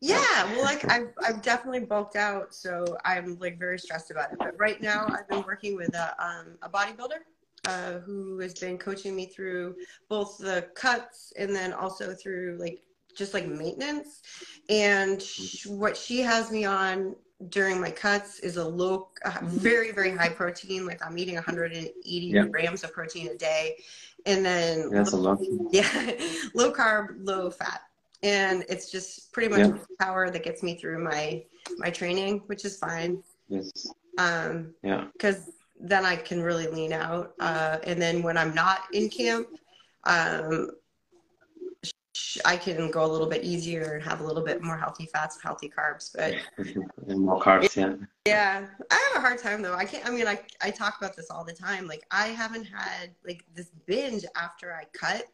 Yeah, 0.00 0.44
well, 0.52 0.64
like 0.64 0.88
I've 0.90 1.12
I've 1.24 1.42
definitely 1.42 1.80
bulked 1.80 2.16
out, 2.16 2.54
so 2.54 2.84
I'm 3.04 3.38
like 3.38 3.58
very 3.58 3.78
stressed 3.78 4.10
about 4.10 4.32
it. 4.32 4.38
But 4.38 4.58
right 4.58 4.80
now, 4.80 5.06
I've 5.08 5.28
been 5.28 5.44
working 5.44 5.76
with 5.76 5.94
a 5.94 6.14
um, 6.24 6.58
a 6.62 6.68
bodybuilder 6.68 7.20
uh, 7.66 7.98
who 8.00 8.38
has 8.38 8.54
been 8.54 8.78
coaching 8.78 9.16
me 9.16 9.26
through 9.26 9.76
both 10.08 10.38
the 10.38 10.68
cuts 10.74 11.32
and 11.38 11.54
then 11.54 11.72
also 11.72 12.14
through 12.14 12.58
like 12.60 12.82
just 13.16 13.34
like 13.34 13.46
maintenance. 13.46 14.22
And 14.68 15.22
what 15.66 15.96
she 15.96 16.20
has 16.20 16.52
me 16.52 16.64
on 16.64 17.16
during 17.48 17.80
my 17.80 17.90
cuts 17.90 18.40
is 18.40 18.56
a 18.56 18.64
low, 18.66 19.08
uh, 19.24 19.38
very, 19.42 19.92
very 19.92 20.14
high 20.14 20.28
protein. 20.28 20.86
Like 20.86 21.04
I'm 21.04 21.16
eating 21.18 21.36
180 21.36 21.92
yeah. 22.04 22.44
grams 22.44 22.82
of 22.82 22.92
protein 22.92 23.28
a 23.28 23.36
day. 23.36 23.76
And 24.26 24.44
then, 24.44 24.90
that's 24.90 25.12
low, 25.12 25.20
a 25.20 25.34
lot. 25.34 25.38
Yeah, 25.72 26.12
low 26.54 26.72
carb, 26.72 27.16
low 27.20 27.50
fat. 27.50 27.82
And 28.22 28.64
it's 28.68 28.90
just 28.90 29.32
pretty 29.32 29.48
much 29.48 29.60
yeah. 29.60 29.78
power 30.00 30.30
that 30.30 30.42
gets 30.42 30.62
me 30.62 30.76
through 30.76 31.04
my 31.04 31.44
my 31.76 31.90
training, 31.90 32.42
which 32.46 32.64
is 32.64 32.76
fine. 32.76 33.22
Yes. 33.48 33.86
Um, 34.18 34.74
yeah. 34.82 35.06
Because 35.12 35.50
then 35.78 36.04
I 36.04 36.16
can 36.16 36.42
really 36.42 36.66
lean 36.66 36.92
out. 36.92 37.34
Uh, 37.38 37.78
and 37.84 38.02
then 38.02 38.22
when 38.22 38.36
I'm 38.36 38.54
not 38.54 38.80
in 38.92 39.08
camp, 39.08 39.46
um, 40.04 40.70
I 42.44 42.56
can 42.56 42.90
go 42.90 43.04
a 43.04 43.06
little 43.06 43.26
bit 43.26 43.44
easier 43.44 43.94
and 43.94 44.02
have 44.02 44.20
a 44.20 44.24
little 44.24 44.44
bit 44.44 44.62
more 44.62 44.76
healthy 44.76 45.06
fats 45.06 45.36
and 45.36 45.42
healthy 45.42 45.70
carbs. 45.70 46.10
But 46.14 46.34
and 47.06 47.20
more 47.20 47.40
carbs, 47.40 47.76
yeah. 47.76 47.94
Yeah, 48.26 48.66
I 48.90 49.08
have 49.08 49.22
a 49.22 49.26
hard 49.26 49.38
time 49.38 49.62
though. 49.62 49.74
I 49.74 49.84
can't. 49.84 50.06
I 50.06 50.10
mean, 50.10 50.26
I 50.26 50.40
I 50.60 50.70
talk 50.70 50.98
about 50.98 51.16
this 51.16 51.30
all 51.30 51.44
the 51.44 51.52
time. 51.52 51.86
Like 51.86 52.04
I 52.10 52.28
haven't 52.28 52.64
had 52.64 53.10
like 53.26 53.44
this 53.54 53.70
binge 53.86 54.24
after 54.36 54.72
I 54.72 54.84
cut. 54.92 55.26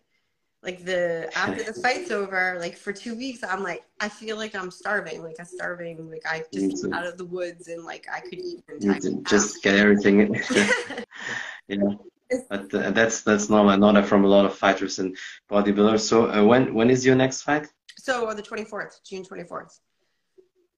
Like 0.63 0.85
the 0.85 1.31
after 1.37 1.63
the 1.63 1.73
fight's 1.83 2.11
over, 2.11 2.57
like 2.61 2.77
for 2.77 2.93
two 2.93 3.17
weeks, 3.17 3.43
I'm 3.43 3.63
like 3.63 3.85
I 4.01 4.09
feel 4.09 4.37
like 4.37 4.55
I'm 4.55 4.71
starving. 4.71 5.23
Like 5.23 5.37
I'm 5.39 5.47
starving. 5.47 6.11
Like 6.11 6.23
I 6.27 6.45
just 6.53 6.83
came 6.83 6.93
out 6.93 7.07
of 7.07 7.19
the 7.19 7.25
woods 7.25 7.69
and 7.69 7.85
like 7.85 8.07
I 8.13 8.21
could 8.21 8.39
eat. 8.39 8.63
Just 9.25 9.63
get 9.63 9.77
everything. 9.77 10.35
yeah 11.69 11.79
but 12.49 12.75
uh, 12.75 12.91
that's 12.91 13.23
that's 13.23 13.51
normal. 13.51 13.77
Not 13.77 14.07
from 14.07 14.25
a 14.25 14.29
lot 14.29 14.45
of 14.45 14.55
fighters 14.55 14.99
and 14.99 15.17
bodybuilders. 15.51 16.01
So 16.01 16.31
uh, 16.31 16.45
when 16.45 16.75
when 16.75 16.91
is 16.91 17.05
your 17.05 17.17
next 17.17 17.43
fight? 17.43 17.67
So 17.99 18.29
on 18.29 18.37
the 18.37 18.43
twenty 18.43 18.65
fourth, 18.65 19.01
June 19.05 19.25
twenty 19.25 19.45
fourth. 19.45 19.79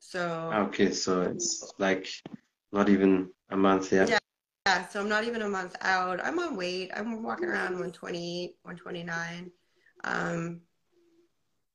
So 0.01 0.51
okay, 0.69 0.93
so 0.93 1.23
it's 1.23 1.73
like 1.79 2.09
not 2.73 2.89
even 2.89 3.31
a 3.51 3.57
month 3.57 3.93
yet. 3.93 4.09
Yeah. 4.09 4.19
Yeah, 4.67 4.85
so 4.89 5.01
I'm 5.01 5.09
not 5.09 5.23
even 5.23 5.43
a 5.43 5.49
month 5.49 5.77
out. 5.81 6.19
I'm 6.25 6.41
on 6.41 6.57
weight. 6.57 6.91
I'm 6.93 7.23
walking 7.23 7.45
around 7.45 7.75
128, 7.75 8.57
129. 8.63 9.53
Um, 10.03 10.61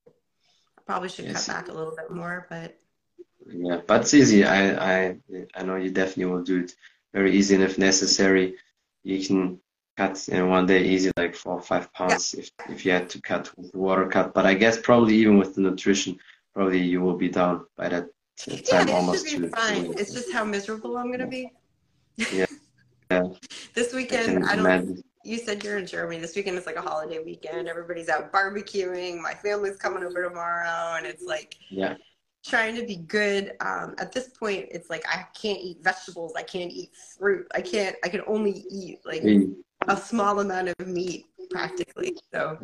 I 0.08 0.82
probably 0.86 1.08
should 1.08 1.24
yes. 1.24 1.46
cut 1.46 1.56
back 1.56 1.68
a 1.70 1.74
little 1.74 1.96
bit 1.96 2.12
more, 2.12 2.48
but 2.50 2.78
yeah, 3.48 3.80
but 3.88 4.02
it's 4.02 4.14
easy. 4.14 4.44
I 4.44 4.76
I 4.76 5.18
I 5.56 5.64
know 5.64 5.78
you 5.78 5.90
definitely 5.90 6.26
will 6.26 6.44
do 6.44 6.64
it 6.64 6.76
very 7.14 7.34
easy, 7.34 7.56
and 7.56 7.64
if 7.64 7.78
necessary, 7.78 8.56
you 9.04 9.26
can 9.26 9.60
cut 9.98 10.28
in 10.30 10.50
one 10.50 10.66
day 10.66 10.84
easy, 10.84 11.12
like 11.18 11.36
four 11.36 11.54
or 11.54 11.62
five 11.62 11.92
pounds 11.94 12.34
yeah. 12.34 12.42
if, 12.42 12.52
if 12.70 12.86
you 12.86 12.92
had 12.92 13.10
to 13.10 13.22
cut 13.22 13.52
with 13.58 13.74
water 13.74 14.08
cut. 14.08 14.34
But 14.34 14.46
I 14.46 14.54
guess 14.54 14.80
probably 14.80 15.16
even 15.16 15.38
with 15.38 15.56
the 15.56 15.62
nutrition, 15.62 16.18
probably 16.54 16.80
you 16.80 17.02
will 17.02 17.18
be 17.18 17.30
down 17.30 17.66
by 17.76 17.90
that 17.90 18.08
time 18.38 18.88
yeah, 18.88 18.94
almost. 18.94 19.28
Should 19.28 19.42
be 19.42 19.48
fine. 19.50 19.94
It's 19.98 20.14
just 20.14 20.32
how 20.32 20.44
miserable 20.44 20.98
I'm 20.98 21.12
gonna 21.12 21.28
be. 21.28 21.52
Yeah. 22.18 22.46
Yeah. 23.12 23.28
this 23.74 23.94
weekend, 23.94 24.46
I, 24.46 24.54
I 24.54 24.56
don't. 24.56 24.66
Imagine. 24.66 25.04
You 25.26 25.38
said 25.38 25.66
you're 25.66 25.78
in 25.78 25.86
Germany. 25.86 26.22
This 26.22 26.34
weekend 26.34 26.58
is 26.58 26.66
like 26.66 26.78
a 26.78 26.82
holiday 26.82 27.20
weekend. 27.22 27.68
Everybody's 27.68 28.08
out 28.08 28.32
barbecuing. 28.32 29.20
My 29.22 29.34
family's 29.34 29.76
coming 29.76 30.02
over 30.06 30.24
tomorrow, 30.24 30.96
and 30.96 31.06
it's 31.06 31.22
like 31.22 31.58
yeah 31.70 31.96
trying 32.46 32.76
to 32.76 32.86
be 32.86 32.98
good. 32.98 33.54
Um, 33.60 33.96
at 33.98 34.12
this 34.12 34.30
point, 34.30 34.68
it's 34.72 34.90
like 34.90 35.04
I 35.08 35.26
can't 35.40 35.60
eat 35.60 35.84
vegetables. 35.84 36.34
I 36.36 36.44
can't 36.44 36.72
eat 36.72 36.92
fruit. 37.18 37.48
I 37.54 37.62
can't. 37.62 37.96
I 38.04 38.10
can 38.10 38.22
only 38.28 38.64
eat 38.70 39.00
like 39.06 39.22
mm. 39.22 39.54
a 39.88 39.98
small 39.98 40.40
amount 40.40 40.70
of 40.70 40.88
meat, 40.88 41.28
practically. 41.50 42.18
So 42.34 42.58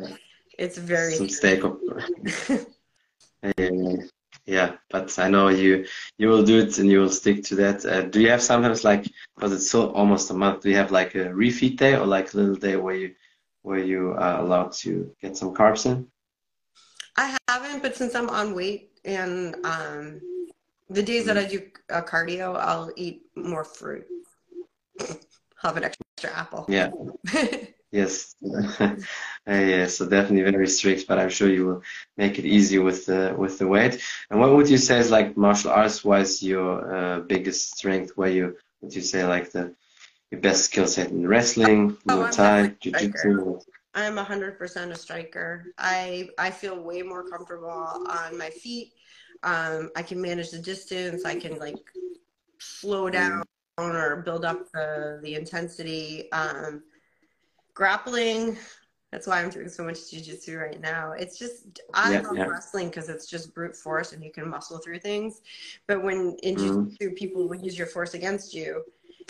it's 0.58 0.78
very 0.78 1.14
some 1.14 1.28
steak. 1.28 1.62
yeah, 4.46 4.72
but 4.90 5.18
I 5.18 5.28
know 5.28 5.48
you 5.48 5.86
you 6.18 6.28
will 6.28 6.42
do 6.42 6.58
it 6.58 6.78
and 6.78 6.90
you 6.90 7.00
will 7.00 7.10
stick 7.10 7.44
to 7.44 7.54
that. 7.56 7.84
Uh, 7.84 8.02
do 8.02 8.20
you 8.20 8.30
have 8.30 8.42
sometimes 8.42 8.84
like 8.84 9.06
because 9.36 9.52
it's 9.52 9.70
so 9.70 9.90
almost 9.92 10.30
a 10.30 10.34
month? 10.34 10.62
Do 10.62 10.70
you 10.70 10.76
have 10.76 10.90
like 10.90 11.14
a 11.14 11.26
refeed 11.26 11.76
day 11.76 11.94
or 11.94 12.06
like 12.06 12.34
a 12.34 12.36
little 12.36 12.56
day 12.56 12.76
where 12.76 12.94
you 12.94 13.14
where 13.62 13.78
you 13.78 14.12
are 14.12 14.40
allowed 14.40 14.72
to 14.72 15.14
get 15.20 15.36
some 15.36 15.54
carbs 15.54 15.86
in? 15.86 16.08
I 17.16 17.36
haven't, 17.48 17.82
but 17.82 17.96
since 17.96 18.14
I'm 18.14 18.30
on 18.30 18.54
weight 18.54 18.97
and 19.08 19.56
um, 19.64 20.20
the 20.90 21.02
days 21.02 21.24
that 21.26 21.38
I 21.38 21.44
do 21.44 21.62
uh, 21.90 22.02
cardio, 22.02 22.56
I'll 22.56 22.92
eat 22.96 23.22
more 23.34 23.64
fruit. 23.64 24.06
have 25.62 25.76
an 25.76 25.84
extra 25.84 26.30
apple. 26.36 26.66
Yeah. 26.68 26.90
yes. 27.90 28.36
uh, 28.80 28.94
yeah. 29.46 29.86
So 29.86 30.08
definitely 30.08 30.50
very 30.50 30.68
strict, 30.68 31.08
but 31.08 31.18
I'm 31.18 31.30
sure 31.30 31.48
you 31.48 31.66
will 31.66 31.82
make 32.16 32.38
it 32.38 32.44
easy 32.44 32.78
with 32.78 33.06
the 33.06 33.34
with 33.36 33.58
the 33.58 33.66
weight. 33.66 34.00
And 34.30 34.40
what 34.40 34.54
would 34.54 34.68
you 34.68 34.78
say 34.78 34.98
is 34.98 35.10
like 35.10 35.36
martial 35.36 35.70
arts 35.70 36.04
wise 36.04 36.42
your 36.42 36.94
uh, 36.94 37.20
biggest 37.20 37.76
strength? 37.76 38.12
Where 38.16 38.30
you 38.30 38.56
would 38.82 38.94
you 38.94 39.02
say 39.02 39.24
like 39.26 39.50
the 39.52 39.74
your 40.30 40.40
best 40.40 40.66
skill 40.66 40.86
set 40.86 41.10
in 41.10 41.26
wrestling, 41.26 41.96
oh, 42.08 42.18
Muay 42.18 42.30
Thai, 42.30 42.74
Jiu-Jitsu? 42.80 43.60
I'm 43.98 44.16
100% 44.16 44.90
a 44.90 44.94
striker. 44.94 45.66
I 45.76 46.28
I 46.38 46.50
feel 46.50 46.80
way 46.80 47.02
more 47.02 47.28
comfortable 47.28 47.68
on 47.68 48.38
my 48.38 48.50
feet. 48.50 48.92
Um, 49.42 49.90
I 49.96 50.02
can 50.02 50.20
manage 50.20 50.50
the 50.50 50.58
distance. 50.58 51.24
I 51.24 51.34
can 51.34 51.58
like 51.58 51.76
slow 52.58 53.10
down 53.10 53.42
or 53.76 54.22
build 54.24 54.44
up 54.44 54.70
the 54.72 55.18
the 55.22 55.34
intensity. 55.34 56.30
Um, 56.30 56.84
grappling. 57.74 58.56
That's 59.10 59.26
why 59.26 59.42
I'm 59.42 59.50
doing 59.50 59.68
so 59.68 59.82
much 59.82 59.96
jujitsu 59.96 60.60
right 60.60 60.80
now. 60.80 61.12
It's 61.12 61.36
just 61.36 61.80
I 61.92 62.12
yeah, 62.12 62.20
love 62.20 62.36
yeah. 62.36 62.44
wrestling 62.44 62.88
because 62.88 63.08
it's 63.08 63.26
just 63.26 63.52
brute 63.52 63.74
force 63.74 64.12
and 64.12 64.22
you 64.22 64.30
can 64.30 64.48
muscle 64.48 64.78
through 64.78 65.00
things. 65.00 65.40
But 65.88 66.04
when 66.04 66.36
in 66.44 66.54
mm. 66.54 66.96
jujitsu, 67.00 67.16
people 67.16 67.48
will 67.48 67.56
use 67.56 67.76
your 67.76 67.88
force 67.88 68.14
against 68.14 68.54
you, 68.54 68.84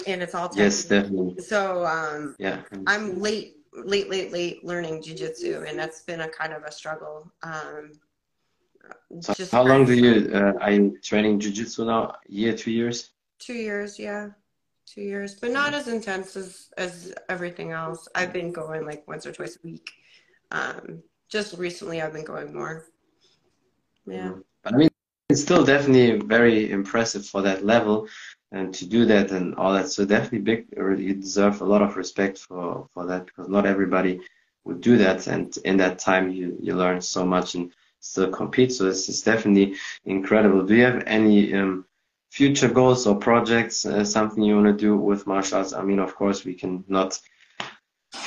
and 0.07 0.23
it's 0.23 0.35
all 0.35 0.51
yes, 0.55 0.85
definitely. 0.85 1.43
So 1.43 1.87
um, 1.87 2.37
yeah, 2.39 2.63
I'm 2.87 3.21
late 3.21 3.58
late, 3.73 4.09
late, 4.09 4.33
late 4.33 4.65
learning 4.65 5.03
jujitsu, 5.03 5.69
and 5.69 5.79
that's 5.79 6.03
been 6.03 6.21
a 6.23 6.29
kind 6.29 6.53
of 6.53 6.65
a 6.65 6.73
struggle. 6.73 7.31
Um, 7.43 7.93
so 9.21 9.35
how 9.51 9.63
long 9.63 9.85
do 9.85 9.95
you 9.95 10.31
uh, 10.35 10.53
are 10.61 10.71
you 10.71 10.99
training 11.03 11.41
jujitsu 11.41 11.87
now? 11.87 12.17
Year, 12.29 12.55
two 12.55 12.71
years? 12.71 13.11
Two 13.39 13.55
years, 13.55 13.99
yeah, 13.99 14.31
two 14.87 15.03
years, 15.03 15.35
but 15.35 15.51
not 15.51 15.75
as 15.75 15.89
intense 15.89 16.37
as 16.37 16.71
as 16.77 17.15
everything 17.29 17.73
else. 17.73 18.09
I've 18.15 18.33
been 18.33 18.53
going 18.53 18.87
like 18.87 19.07
once 19.07 19.27
or 19.27 19.33
twice 19.33 19.57
a 19.63 19.67
week. 19.67 19.91
Um, 20.51 21.03
just 21.29 21.59
recently, 21.59 22.01
I've 22.01 22.13
been 22.13 22.25
going 22.25 22.55
more. 22.55 22.87
Yeah, 24.07 24.29
mm-hmm. 24.29 24.41
but 24.63 24.75
I 24.75 24.77
mean, 24.77 24.89
it's 25.29 25.43
still 25.43 25.65
definitely 25.65 26.27
very 26.27 26.71
impressive 26.71 27.27
for 27.27 27.43
that 27.43 27.65
level 27.65 28.09
and 28.53 28.75
to 28.75 28.87
do 28.87 29.05
that 29.07 29.31
and 29.31 29.55
all 29.57 29.73
that. 29.75 29.91
So 29.91 30.05
definitely 30.05 30.41
big, 30.41 30.67
you 30.77 31.15
deserve 31.15 31.61
a 31.61 31.65
lot 31.65 31.83
of 31.83 31.97
respect 31.97 32.39
for, 32.39 32.89
for 32.95 33.07
that 33.07 33.27
because 33.27 33.49
not 33.49 33.67
everybody 33.67 34.21
would 34.65 34.81
do 34.81 34.97
that. 34.99 35.27
And 35.27 35.57
in 35.65 35.77
that 35.79 35.99
time, 35.99 36.31
you, 36.31 36.57
you 36.61 36.75
learn 36.75 37.01
so 37.01 37.25
much 37.25 37.55
and 37.55 37.73
still 38.01 38.31
compete. 38.31 38.73
So 38.73 38.85
this 38.85 39.09
is 39.09 39.23
definitely 39.23 39.77
incredible. 40.05 40.65
Do 40.65 40.75
you 40.75 40.85
have 40.85 41.03
any 41.07 41.55
um, 41.55 41.85
future 42.31 42.69
goals 42.69 43.07
or 43.07 43.17
projects, 43.17 43.85
uh, 43.85 44.05
something 44.05 44.43
you 44.43 44.55
want 44.57 44.67
to 44.67 44.73
do 44.73 44.97
with 44.97 45.27
martial 45.27 45.59
arts? 45.59 45.73
I 45.73 45.83
mean, 45.83 45.99
of 45.99 46.15
course, 46.15 46.45
we 46.45 46.55
can 46.55 46.85
not 46.89 47.21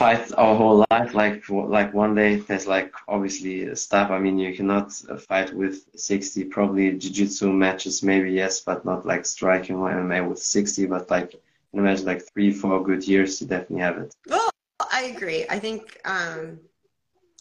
fight 0.01 0.31
our 0.37 0.55
whole 0.55 0.83
life. 0.89 1.13
Like 1.13 1.47
like 1.49 1.93
one 1.93 2.15
day, 2.15 2.37
there's 2.37 2.67
like 2.67 2.93
obviously 3.07 3.75
stuff. 3.75 4.09
I 4.09 4.19
mean, 4.19 4.39
you 4.39 4.53
cannot 4.55 4.91
fight 5.29 5.53
with 5.53 5.85
60. 5.95 6.45
Probably 6.45 6.91
jiu-jitsu 6.97 7.51
matches, 7.51 8.01
maybe 8.01 8.31
yes, 8.31 8.61
but 8.61 8.83
not 8.83 9.05
like 9.05 9.25
striking 9.25 9.75
or 9.75 9.91
MMA 9.91 10.27
with 10.27 10.39
60. 10.39 10.87
But 10.87 11.09
like, 11.11 11.35
imagine 11.73 12.05
like 12.05 12.23
three, 12.33 12.51
four 12.51 12.83
good 12.83 13.07
years, 13.07 13.41
you 13.41 13.47
definitely 13.47 13.81
have 13.81 13.97
it. 13.97 14.15
Well, 14.27 14.49
I 14.91 15.13
agree. 15.15 15.45
I 15.49 15.59
think. 15.59 15.99
um 16.05 16.59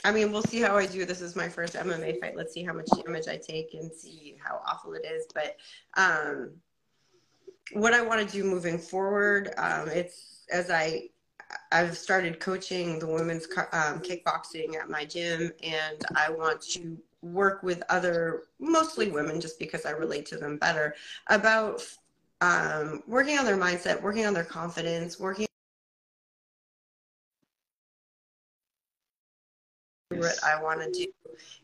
I 0.02 0.12
mean, 0.12 0.32
we'll 0.32 0.50
see 0.54 0.62
how 0.62 0.78
I 0.78 0.86
do. 0.86 1.04
This 1.04 1.20
is 1.20 1.36
my 1.36 1.46
first 1.46 1.74
MMA 1.74 2.20
fight. 2.20 2.34
Let's 2.34 2.54
see 2.54 2.64
how 2.64 2.72
much 2.72 2.88
damage 3.04 3.28
I 3.28 3.36
take 3.36 3.74
and 3.74 3.92
see 3.92 4.34
how 4.42 4.62
awful 4.66 4.94
it 4.94 5.04
is. 5.04 5.26
But 5.34 5.56
um, 5.94 6.52
what 7.74 7.92
I 7.92 8.00
want 8.00 8.26
to 8.26 8.34
do 8.34 8.42
moving 8.44 8.78
forward, 8.78 9.52
um, 9.58 9.88
it's 9.88 10.46
as 10.50 10.70
I 10.70 11.10
I've 11.72 11.96
started 11.96 12.40
coaching 12.40 12.98
the 12.98 13.06
women's 13.06 13.46
um, 13.72 14.00
kickboxing 14.00 14.76
at 14.76 14.90
my 14.90 15.04
gym, 15.04 15.52
and 15.62 16.04
I 16.16 16.30
want 16.30 16.60
to 16.72 16.98
work 17.22 17.62
with 17.62 17.82
other, 17.88 18.44
mostly 18.58 19.10
women, 19.10 19.40
just 19.40 19.58
because 19.58 19.86
I 19.86 19.90
relate 19.90 20.26
to 20.26 20.36
them 20.36 20.56
better, 20.56 20.94
about 21.28 21.84
um, 22.40 23.02
working 23.06 23.38
on 23.38 23.44
their 23.44 23.58
mindset, 23.58 24.00
working 24.00 24.26
on 24.26 24.34
their 24.34 24.44
confidence, 24.44 25.20
working 25.20 25.46
what 30.10 30.42
I 30.44 30.60
want 30.60 30.80
to 30.82 30.90
do 30.90 31.06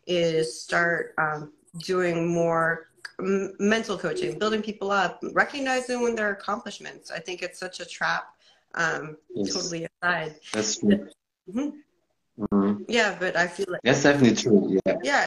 is 0.07 0.61
start 0.61 1.14
um, 1.19 1.52
doing 1.78 2.33
more 2.33 2.88
mental 3.19 3.99
coaching, 3.99 4.38
building 4.38 4.62
people 4.62 4.90
up, 4.90 5.23
recognizing 5.33 6.02
when 6.02 6.14
their 6.14 6.31
accomplishments. 6.31 7.11
I 7.11 7.19
think 7.19 7.43
it's 7.43 7.59
such 7.59 7.81
a 7.81 7.85
trap. 7.85 8.36
Um, 8.76 9.16
yes. 9.35 9.54
Totally 9.54 9.87
aside. 10.02 10.35
That's 10.52 10.78
true. 10.78 11.09
Mm-hmm. 11.50 12.45
Mm-hmm. 12.45 12.83
Yeah, 12.88 13.16
but 13.18 13.37
I 13.37 13.47
feel 13.47 13.66
like 13.68 13.80
that's 13.83 14.02
definitely 14.02 14.37
true. 14.37 14.78
Yeah. 14.87 14.97
Yeah. 15.02 15.25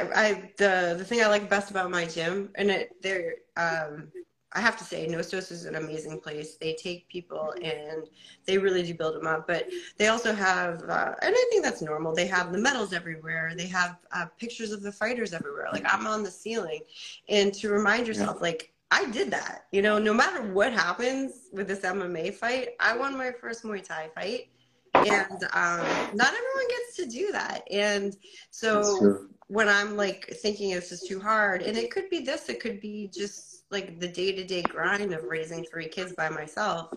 I 0.00 0.52
the 0.58 0.94
the 0.98 1.04
thing 1.04 1.22
I 1.22 1.28
like 1.28 1.48
best 1.48 1.70
about 1.70 1.90
my 1.90 2.04
gym, 2.06 2.50
and 2.56 2.70
it 2.70 2.90
there 3.02 3.36
um, 3.56 4.08
I 4.56 4.60
have 4.60 4.78
to 4.78 4.84
say, 4.84 5.06
Nostos 5.06 5.52
is 5.52 5.66
an 5.66 5.74
amazing 5.74 6.18
place. 6.20 6.56
They 6.56 6.74
take 6.74 7.08
people 7.08 7.52
and 7.62 8.08
they 8.46 8.56
really 8.56 8.82
do 8.82 8.94
build 8.94 9.14
them 9.16 9.26
up. 9.26 9.46
But 9.46 9.68
they 9.98 10.08
also 10.08 10.34
have, 10.34 10.82
uh, 10.88 11.14
and 11.20 11.34
I 11.36 11.46
think 11.50 11.62
that's 11.62 11.82
normal. 11.82 12.14
They 12.14 12.26
have 12.26 12.52
the 12.52 12.58
medals 12.58 12.94
everywhere. 12.94 13.52
They 13.54 13.66
have 13.66 13.98
uh, 14.12 14.26
pictures 14.38 14.72
of 14.72 14.82
the 14.82 14.92
fighters 14.92 15.34
everywhere. 15.34 15.68
Like 15.72 15.84
I'm 15.86 16.06
on 16.06 16.22
the 16.22 16.30
ceiling, 16.30 16.80
and 17.28 17.52
to 17.54 17.68
remind 17.68 18.06
yourself, 18.06 18.40
like 18.40 18.72
I 18.90 19.10
did 19.10 19.30
that. 19.32 19.66
You 19.72 19.82
know, 19.82 19.98
no 19.98 20.14
matter 20.14 20.42
what 20.42 20.72
happens 20.72 21.48
with 21.52 21.68
this 21.68 21.80
MMA 21.80 22.34
fight, 22.34 22.70
I 22.80 22.96
won 22.96 23.16
my 23.16 23.32
first 23.32 23.64
Muay 23.64 23.82
Thai 23.82 24.10
fight, 24.14 24.48
and 24.94 25.42
um, 25.52 25.86
not 26.14 26.32
everyone 26.32 26.68
gets 26.68 26.96
to 26.96 27.06
do 27.06 27.32
that. 27.32 27.62
And 27.70 28.16
so 28.50 29.26
when 29.48 29.68
I'm 29.68 29.96
like 29.96 30.36
thinking 30.42 30.70
this 30.70 30.92
is 30.92 31.02
too 31.02 31.20
hard, 31.20 31.62
and 31.62 31.76
it 31.76 31.90
could 31.90 32.08
be 32.10 32.20
this, 32.20 32.48
it 32.48 32.60
could 32.60 32.80
be 32.80 33.10
just 33.12 33.64
like 33.70 33.98
the 33.98 34.08
day 34.08 34.32
to 34.32 34.44
day 34.44 34.62
grind 34.62 35.12
of 35.12 35.24
raising 35.24 35.64
three 35.64 35.88
kids 35.88 36.12
by 36.12 36.28
myself, 36.28 36.90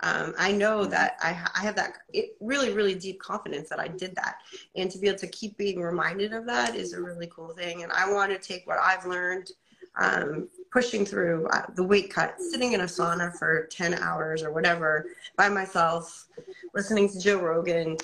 um, 0.00 0.34
I 0.38 0.52
know 0.52 0.84
that 0.84 1.16
I, 1.20 1.30
I 1.54 1.62
have 1.62 1.76
that 1.76 1.98
really, 2.40 2.72
really 2.72 2.94
deep 2.94 3.18
confidence 3.20 3.68
that 3.70 3.80
I 3.80 3.88
did 3.88 4.14
that. 4.16 4.36
And 4.74 4.90
to 4.90 4.98
be 4.98 5.08
able 5.08 5.18
to 5.18 5.28
keep 5.28 5.56
being 5.56 5.80
reminded 5.80 6.32
of 6.34 6.44
that 6.46 6.74
is 6.74 6.92
a 6.92 7.00
really 7.00 7.30
cool 7.34 7.54
thing. 7.54 7.82
And 7.82 7.92
I 7.92 8.12
want 8.12 8.30
to 8.30 8.38
take 8.38 8.66
what 8.66 8.78
I've 8.78 9.06
learned 9.06 9.50
um, 9.98 10.48
pushing 10.70 11.06
through 11.06 11.46
uh, 11.48 11.62
the 11.74 11.82
weight 11.82 12.12
cut, 12.12 12.34
sitting 12.38 12.72
in 12.72 12.82
a 12.82 12.84
sauna 12.84 13.34
for 13.38 13.66
10 13.70 13.94
hours 13.94 14.42
or 14.42 14.52
whatever 14.52 15.06
by 15.36 15.48
myself, 15.48 16.26
listening 16.74 17.08
to 17.08 17.18
Joe 17.18 17.38
Rogan, 17.38 17.96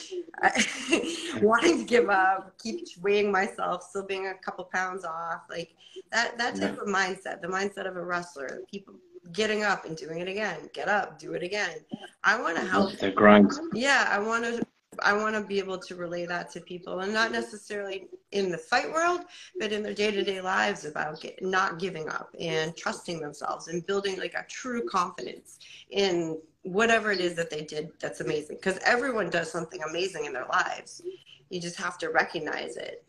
wanting 1.43 1.79
to 1.79 1.85
give 1.85 2.09
up, 2.09 2.55
keep 2.59 2.87
weighing 3.03 3.31
myself, 3.31 3.83
still 3.83 4.07
being 4.07 4.29
a 4.29 4.35
couple 4.35 4.65
pounds 4.73 5.05
off. 5.05 5.43
Like 5.51 5.75
that, 6.13 6.39
that 6.39 6.55
type 6.55 6.77
yeah. 6.77 6.83
of 6.83 6.89
mindset, 6.89 7.41
the 7.41 7.49
mindset 7.49 7.87
of 7.87 7.97
a 7.97 8.03
wrestler, 8.03 8.61
people 8.71 8.95
getting 9.33 9.63
up 9.63 9.85
and 9.85 9.97
doing 9.97 10.21
it 10.21 10.29
again, 10.29 10.71
get 10.73 10.89
up, 10.89 11.19
do 11.19 11.35
it 11.35 11.43
again. 11.43 11.77
I 12.25 12.41
want 12.41 12.57
to 12.57 12.65
help. 12.65 12.97
The 12.99 13.11
grind. 13.11 13.53
Yeah, 13.73 14.09
I 14.11 14.19
want 14.19 14.45
to 14.45 14.67
I 15.01 15.15
want 15.15 15.35
to 15.35 15.43
be 15.43 15.59
able 15.59 15.79
to 15.79 15.95
relay 15.95 16.27
that 16.27 16.51
to 16.53 16.61
people 16.61 17.01
and 17.01 17.13
not 17.13 17.33
necessarily 17.33 18.09
in 18.33 18.51
the 18.51 18.59
fight 18.59 18.93
world, 18.93 19.23
but 19.59 19.73
in 19.73 19.83
their 19.83 19.95
day 19.95 20.11
to 20.11 20.23
day 20.23 20.41
lives 20.41 20.85
about 20.85 21.21
get, 21.21 21.43
not 21.43 21.79
giving 21.79 22.09
up 22.09 22.35
and 22.39 22.77
trusting 22.77 23.21
themselves 23.21 23.69
and 23.69 23.87
building 23.87 24.19
like 24.19 24.35
a 24.35 24.45
true 24.49 24.85
confidence 24.85 25.59
in 25.91 26.39
whatever 26.63 27.11
it 27.11 27.21
is 27.21 27.35
that 27.37 27.51
they 27.51 27.63
did 27.63 27.91
that's 28.01 28.21
amazing. 28.21 28.57
Because 28.57 28.79
everyone 28.85 29.31
does 29.31 29.51
something 29.51 29.81
amazing 29.89 30.27
in 30.27 30.33
their 30.33 30.47
lives. 30.47 31.03
You 31.49 31.61
just 31.61 31.77
have 31.77 31.99
to 31.99 32.11
recognize 32.11 32.77
it. 32.77 33.05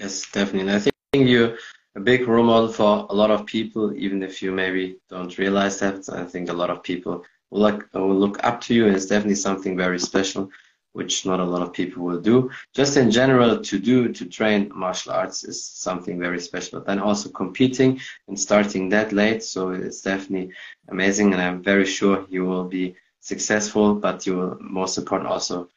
Yes, 0.00 0.30
definitely. 0.30 0.72
I 0.72 0.78
think 0.78 0.94
you're 1.28 1.56
a 1.94 2.00
big 2.00 2.26
role 2.26 2.44
model 2.44 2.72
for 2.72 3.06
a 3.08 3.14
lot 3.14 3.30
of 3.30 3.46
people, 3.46 3.94
even 3.94 4.22
if 4.22 4.42
you 4.42 4.52
maybe 4.52 4.98
don't 5.08 5.36
realize 5.38 5.78
that. 5.80 6.08
I 6.10 6.24
think 6.24 6.48
a 6.48 6.54
lot 6.54 6.70
of 6.70 6.82
people 6.82 7.24
look, 7.52 7.88
look 7.94 8.42
up 8.44 8.60
to 8.62 8.74
you. 8.74 8.86
It's 8.86 9.06
definitely 9.06 9.36
something 9.36 9.76
very 9.76 9.98
special, 9.98 10.50
which 10.92 11.24
not 11.24 11.40
a 11.40 11.44
lot 11.44 11.62
of 11.62 11.72
people 11.72 12.02
will 12.02 12.20
do. 12.20 12.50
Just 12.74 12.96
in 12.96 13.10
general, 13.10 13.60
to 13.60 13.78
do, 13.78 14.12
to 14.12 14.24
train 14.24 14.70
martial 14.74 15.12
arts 15.12 15.44
is 15.44 15.64
something 15.64 16.18
very 16.18 16.40
special. 16.40 16.80
But 16.80 16.86
then 16.86 16.98
also 16.98 17.28
competing 17.28 18.00
and 18.28 18.38
starting 18.38 18.88
that 18.88 19.12
late. 19.12 19.42
So 19.44 19.70
it's 19.70 20.02
definitely 20.02 20.52
amazing. 20.88 21.32
And 21.32 21.42
I'm 21.42 21.62
very 21.62 21.86
sure 21.86 22.26
you 22.28 22.44
will 22.44 22.64
be 22.64 22.96
successful, 23.20 23.94
but 23.94 24.26
you 24.26 24.36
will 24.36 24.58
most 24.60 24.98
important 24.98 25.30
also 25.30 25.68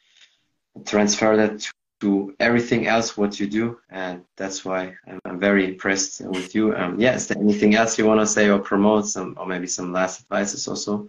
transfer 0.85 1.37
that 1.37 1.59
to 1.59 1.71
to 2.01 2.35
everything 2.41 2.87
else 2.87 3.15
what 3.15 3.39
you 3.39 3.47
do 3.47 3.79
and 3.89 4.25
that's 4.35 4.65
why 4.65 4.93
i'm, 5.07 5.17
I'm 5.23 5.39
very 5.39 5.65
impressed 5.65 6.19
with 6.19 6.53
you 6.53 6.75
um, 6.75 6.99
yeah 6.99 7.15
is 7.15 7.27
there 7.27 7.41
anything 7.41 7.75
else 7.75 7.97
you 7.97 8.05
want 8.05 8.19
to 8.19 8.27
say 8.27 8.49
or 8.49 8.59
promote 8.59 9.07
some 9.07 9.35
or 9.39 9.45
maybe 9.45 9.67
some 9.67 9.93
last 9.93 10.19
advices 10.19 10.67
also 10.67 11.07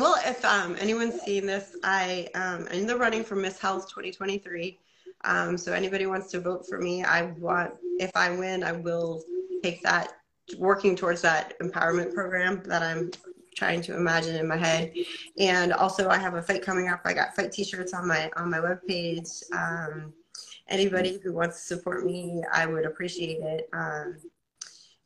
well, 0.00 0.16
if 0.24 0.44
um, 0.44 0.76
anyone's 0.80 1.20
seen 1.22 1.46
this, 1.46 1.76
I 1.82 2.28
um, 2.34 2.66
am 2.66 2.68
in 2.68 2.86
the 2.86 2.96
running 2.96 3.24
for 3.24 3.36
Miss 3.36 3.58
Health 3.58 3.88
2023. 3.88 4.78
Um, 5.24 5.56
so 5.56 5.72
anybody 5.72 6.06
wants 6.06 6.30
to 6.30 6.40
vote 6.40 6.66
for 6.68 6.78
me, 6.78 7.02
I 7.02 7.22
want. 7.38 7.74
If 7.98 8.10
I 8.14 8.30
win, 8.30 8.62
I 8.62 8.72
will 8.72 9.22
take 9.62 9.82
that, 9.82 10.12
working 10.56 10.94
towards 10.94 11.20
that 11.22 11.58
empowerment 11.60 12.14
program 12.14 12.62
that 12.64 12.82
I'm 12.82 13.10
trying 13.56 13.82
to 13.82 13.96
imagine 13.96 14.36
in 14.36 14.46
my 14.46 14.56
head. 14.56 14.92
And 15.36 15.72
also, 15.72 16.08
I 16.08 16.18
have 16.18 16.34
a 16.34 16.42
fight 16.42 16.62
coming 16.62 16.88
up. 16.88 17.00
I 17.04 17.12
got 17.12 17.34
fight 17.34 17.50
T-shirts 17.52 17.92
on 17.92 18.06
my 18.06 18.30
on 18.36 18.50
my 18.50 18.58
webpage. 18.58 19.42
Um, 19.52 20.12
anybody 20.68 21.18
who 21.22 21.32
wants 21.32 21.56
to 21.56 21.74
support 21.74 22.04
me, 22.06 22.42
I 22.52 22.66
would 22.66 22.86
appreciate 22.86 23.40
it. 23.40 23.68
Um, 23.72 24.18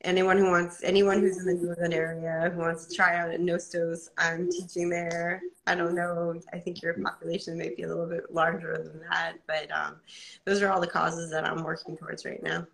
anyone 0.05 0.39
who 0.39 0.51
wants 0.51 0.83
anyone 0.83 1.21
who's 1.21 1.39
in 1.39 1.47
the 1.47 1.55
New 1.55 1.71
England 1.71 1.95
area 1.95 2.51
who 2.55 2.61
wants 2.61 2.87
to 2.87 2.95
try 2.95 3.17
out 3.17 3.31
at 3.31 3.41
Nostos, 3.41 4.09
I'm 4.19 4.51
teaching 4.51 4.89
there. 4.89 5.43
I 5.67 5.75
don't 5.75 5.95
know. 5.95 6.41
I 6.53 6.59
think 6.59 6.83
your 6.83 6.95
population 6.95 7.57
may 7.57 7.75
be 7.75 7.83
a 7.83 7.89
little 7.89 8.07
bit 8.07 8.33
larger 8.33 8.79
than 8.79 9.01
that, 9.11 9.35
but 9.47 9.71
um, 9.71 9.97
those 10.45 10.63
are 10.63 10.71
all 10.71 10.81
the 10.81 10.87
causes 10.87 11.31
that 11.31 11.45
I'm 11.45 11.63
working 11.63 11.97
towards 11.97 12.25
right 12.25 12.43
now. 12.43 12.67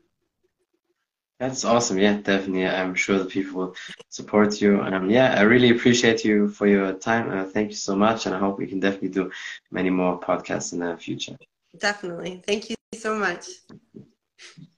That's 1.38 1.64
awesome. 1.64 1.98
Yeah, 1.98 2.14
definitely. 2.14 2.66
I'm 2.66 2.96
sure 2.96 3.18
that 3.18 3.28
people 3.28 3.58
will 3.58 3.76
support 4.08 4.60
you. 4.60 4.80
And 4.80 4.94
um, 4.94 5.08
yeah, 5.08 5.36
I 5.38 5.42
really 5.42 5.70
appreciate 5.70 6.24
you 6.24 6.48
for 6.48 6.66
your 6.66 6.94
time. 6.94 7.30
Uh, 7.30 7.44
thank 7.44 7.70
you 7.70 7.76
so 7.76 7.94
much, 7.94 8.26
and 8.26 8.34
I 8.34 8.38
hope 8.40 8.58
we 8.58 8.66
can 8.66 8.80
definitely 8.80 9.10
do 9.10 9.30
many 9.70 9.90
more 9.90 10.18
podcasts 10.18 10.72
in 10.72 10.80
the 10.80 10.96
future. 10.96 11.36
Definitely. 11.78 12.42
Thank 12.44 12.70
you 12.70 12.76
so 12.94 13.14
much. 13.14 13.46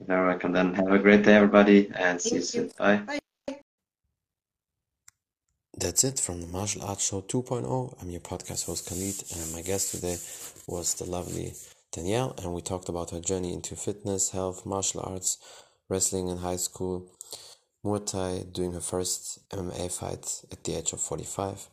You're 0.07 0.27
welcome. 0.27 0.53
Then 0.53 0.75
have 0.75 0.91
a 0.91 0.99
great 0.99 1.25
day, 1.25 1.35
everybody, 1.35 1.91
and 1.95 2.21
see 2.21 2.37
you 2.37 2.43
soon. 2.43 2.71
Bye. 2.79 2.97
Bye. 3.07 3.21
That's 5.77 6.05
it 6.05 6.21
from 6.21 6.41
the 6.41 6.47
Martial 6.47 6.83
Arts 6.83 7.07
Show 7.09 7.23
2.0. 7.23 8.03
I'm 8.03 8.11
your 8.11 8.21
podcast 8.21 8.67
host 8.67 8.89
Khalid, 8.89 9.23
and 9.35 9.53
my 9.53 9.63
guest 9.63 9.93
today 9.93 10.19
was 10.67 10.95
the 10.95 11.05
lovely 11.05 11.55
Danielle, 11.93 12.35
and 12.39 12.53
we 12.53 12.61
talked 12.61 12.89
about 12.89 13.11
her 13.11 13.21
journey 13.21 13.53
into 13.53 13.77
fitness, 13.77 14.31
health, 14.31 14.67
martial 14.67 15.01
arts, 15.03 15.39
wrestling 15.89 16.29
in 16.29 16.39
high 16.39 16.57
school, 16.57 17.11
Muay 17.85 18.05
Thai, 18.05 18.45
doing 18.53 18.73
her 18.73 18.81
first 18.81 19.49
MMA 19.51 19.91
fight 19.91 20.43
at 20.53 20.63
the 20.65 20.75
age 20.75 20.93
of 20.93 21.01
45, 21.01 21.69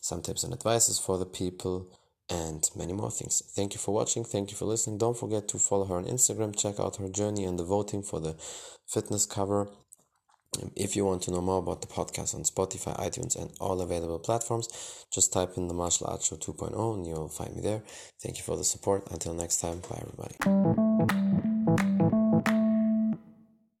some 0.00 0.22
tips 0.22 0.42
and 0.42 0.52
advices 0.52 0.98
for 0.98 1.18
the 1.18 1.26
people, 1.26 1.92
and 2.30 2.68
many 2.76 2.92
more 2.92 3.10
things. 3.10 3.42
Thank 3.54 3.74
you 3.74 3.80
for 3.80 3.94
watching. 3.94 4.24
Thank 4.24 4.50
you 4.50 4.56
for 4.56 4.64
listening. 4.64 4.98
Don't 4.98 5.16
forget 5.16 5.48
to 5.48 5.58
follow 5.58 5.84
her 5.86 5.96
on 5.96 6.04
Instagram. 6.04 6.56
Check 6.56 6.78
out 6.78 6.96
her 6.96 7.08
journey 7.08 7.44
and 7.44 7.58
the 7.58 7.64
voting 7.64 8.02
for 8.02 8.20
the 8.20 8.36
fitness 8.86 9.26
cover. 9.26 9.68
If 10.74 10.96
you 10.96 11.04
want 11.04 11.22
to 11.22 11.30
know 11.30 11.40
more 11.40 11.58
about 11.58 11.80
the 11.80 11.86
podcast 11.86 12.34
on 12.34 12.42
Spotify, 12.42 12.98
iTunes, 12.98 13.40
and 13.40 13.52
all 13.60 13.80
available 13.80 14.18
platforms, 14.18 14.68
just 15.12 15.32
type 15.32 15.56
in 15.56 15.68
the 15.68 15.74
Martial 15.74 16.08
Arts 16.08 16.26
Show 16.26 16.36
2.0 16.36 16.94
and 16.94 17.06
you'll 17.06 17.28
find 17.28 17.54
me 17.54 17.62
there. 17.62 17.82
Thank 18.20 18.38
you 18.38 18.42
for 18.42 18.56
the 18.56 18.64
support. 18.64 19.06
Until 19.12 19.34
next 19.34 19.60
time, 19.60 19.80
bye 19.88 20.02
everybody. 20.02 20.34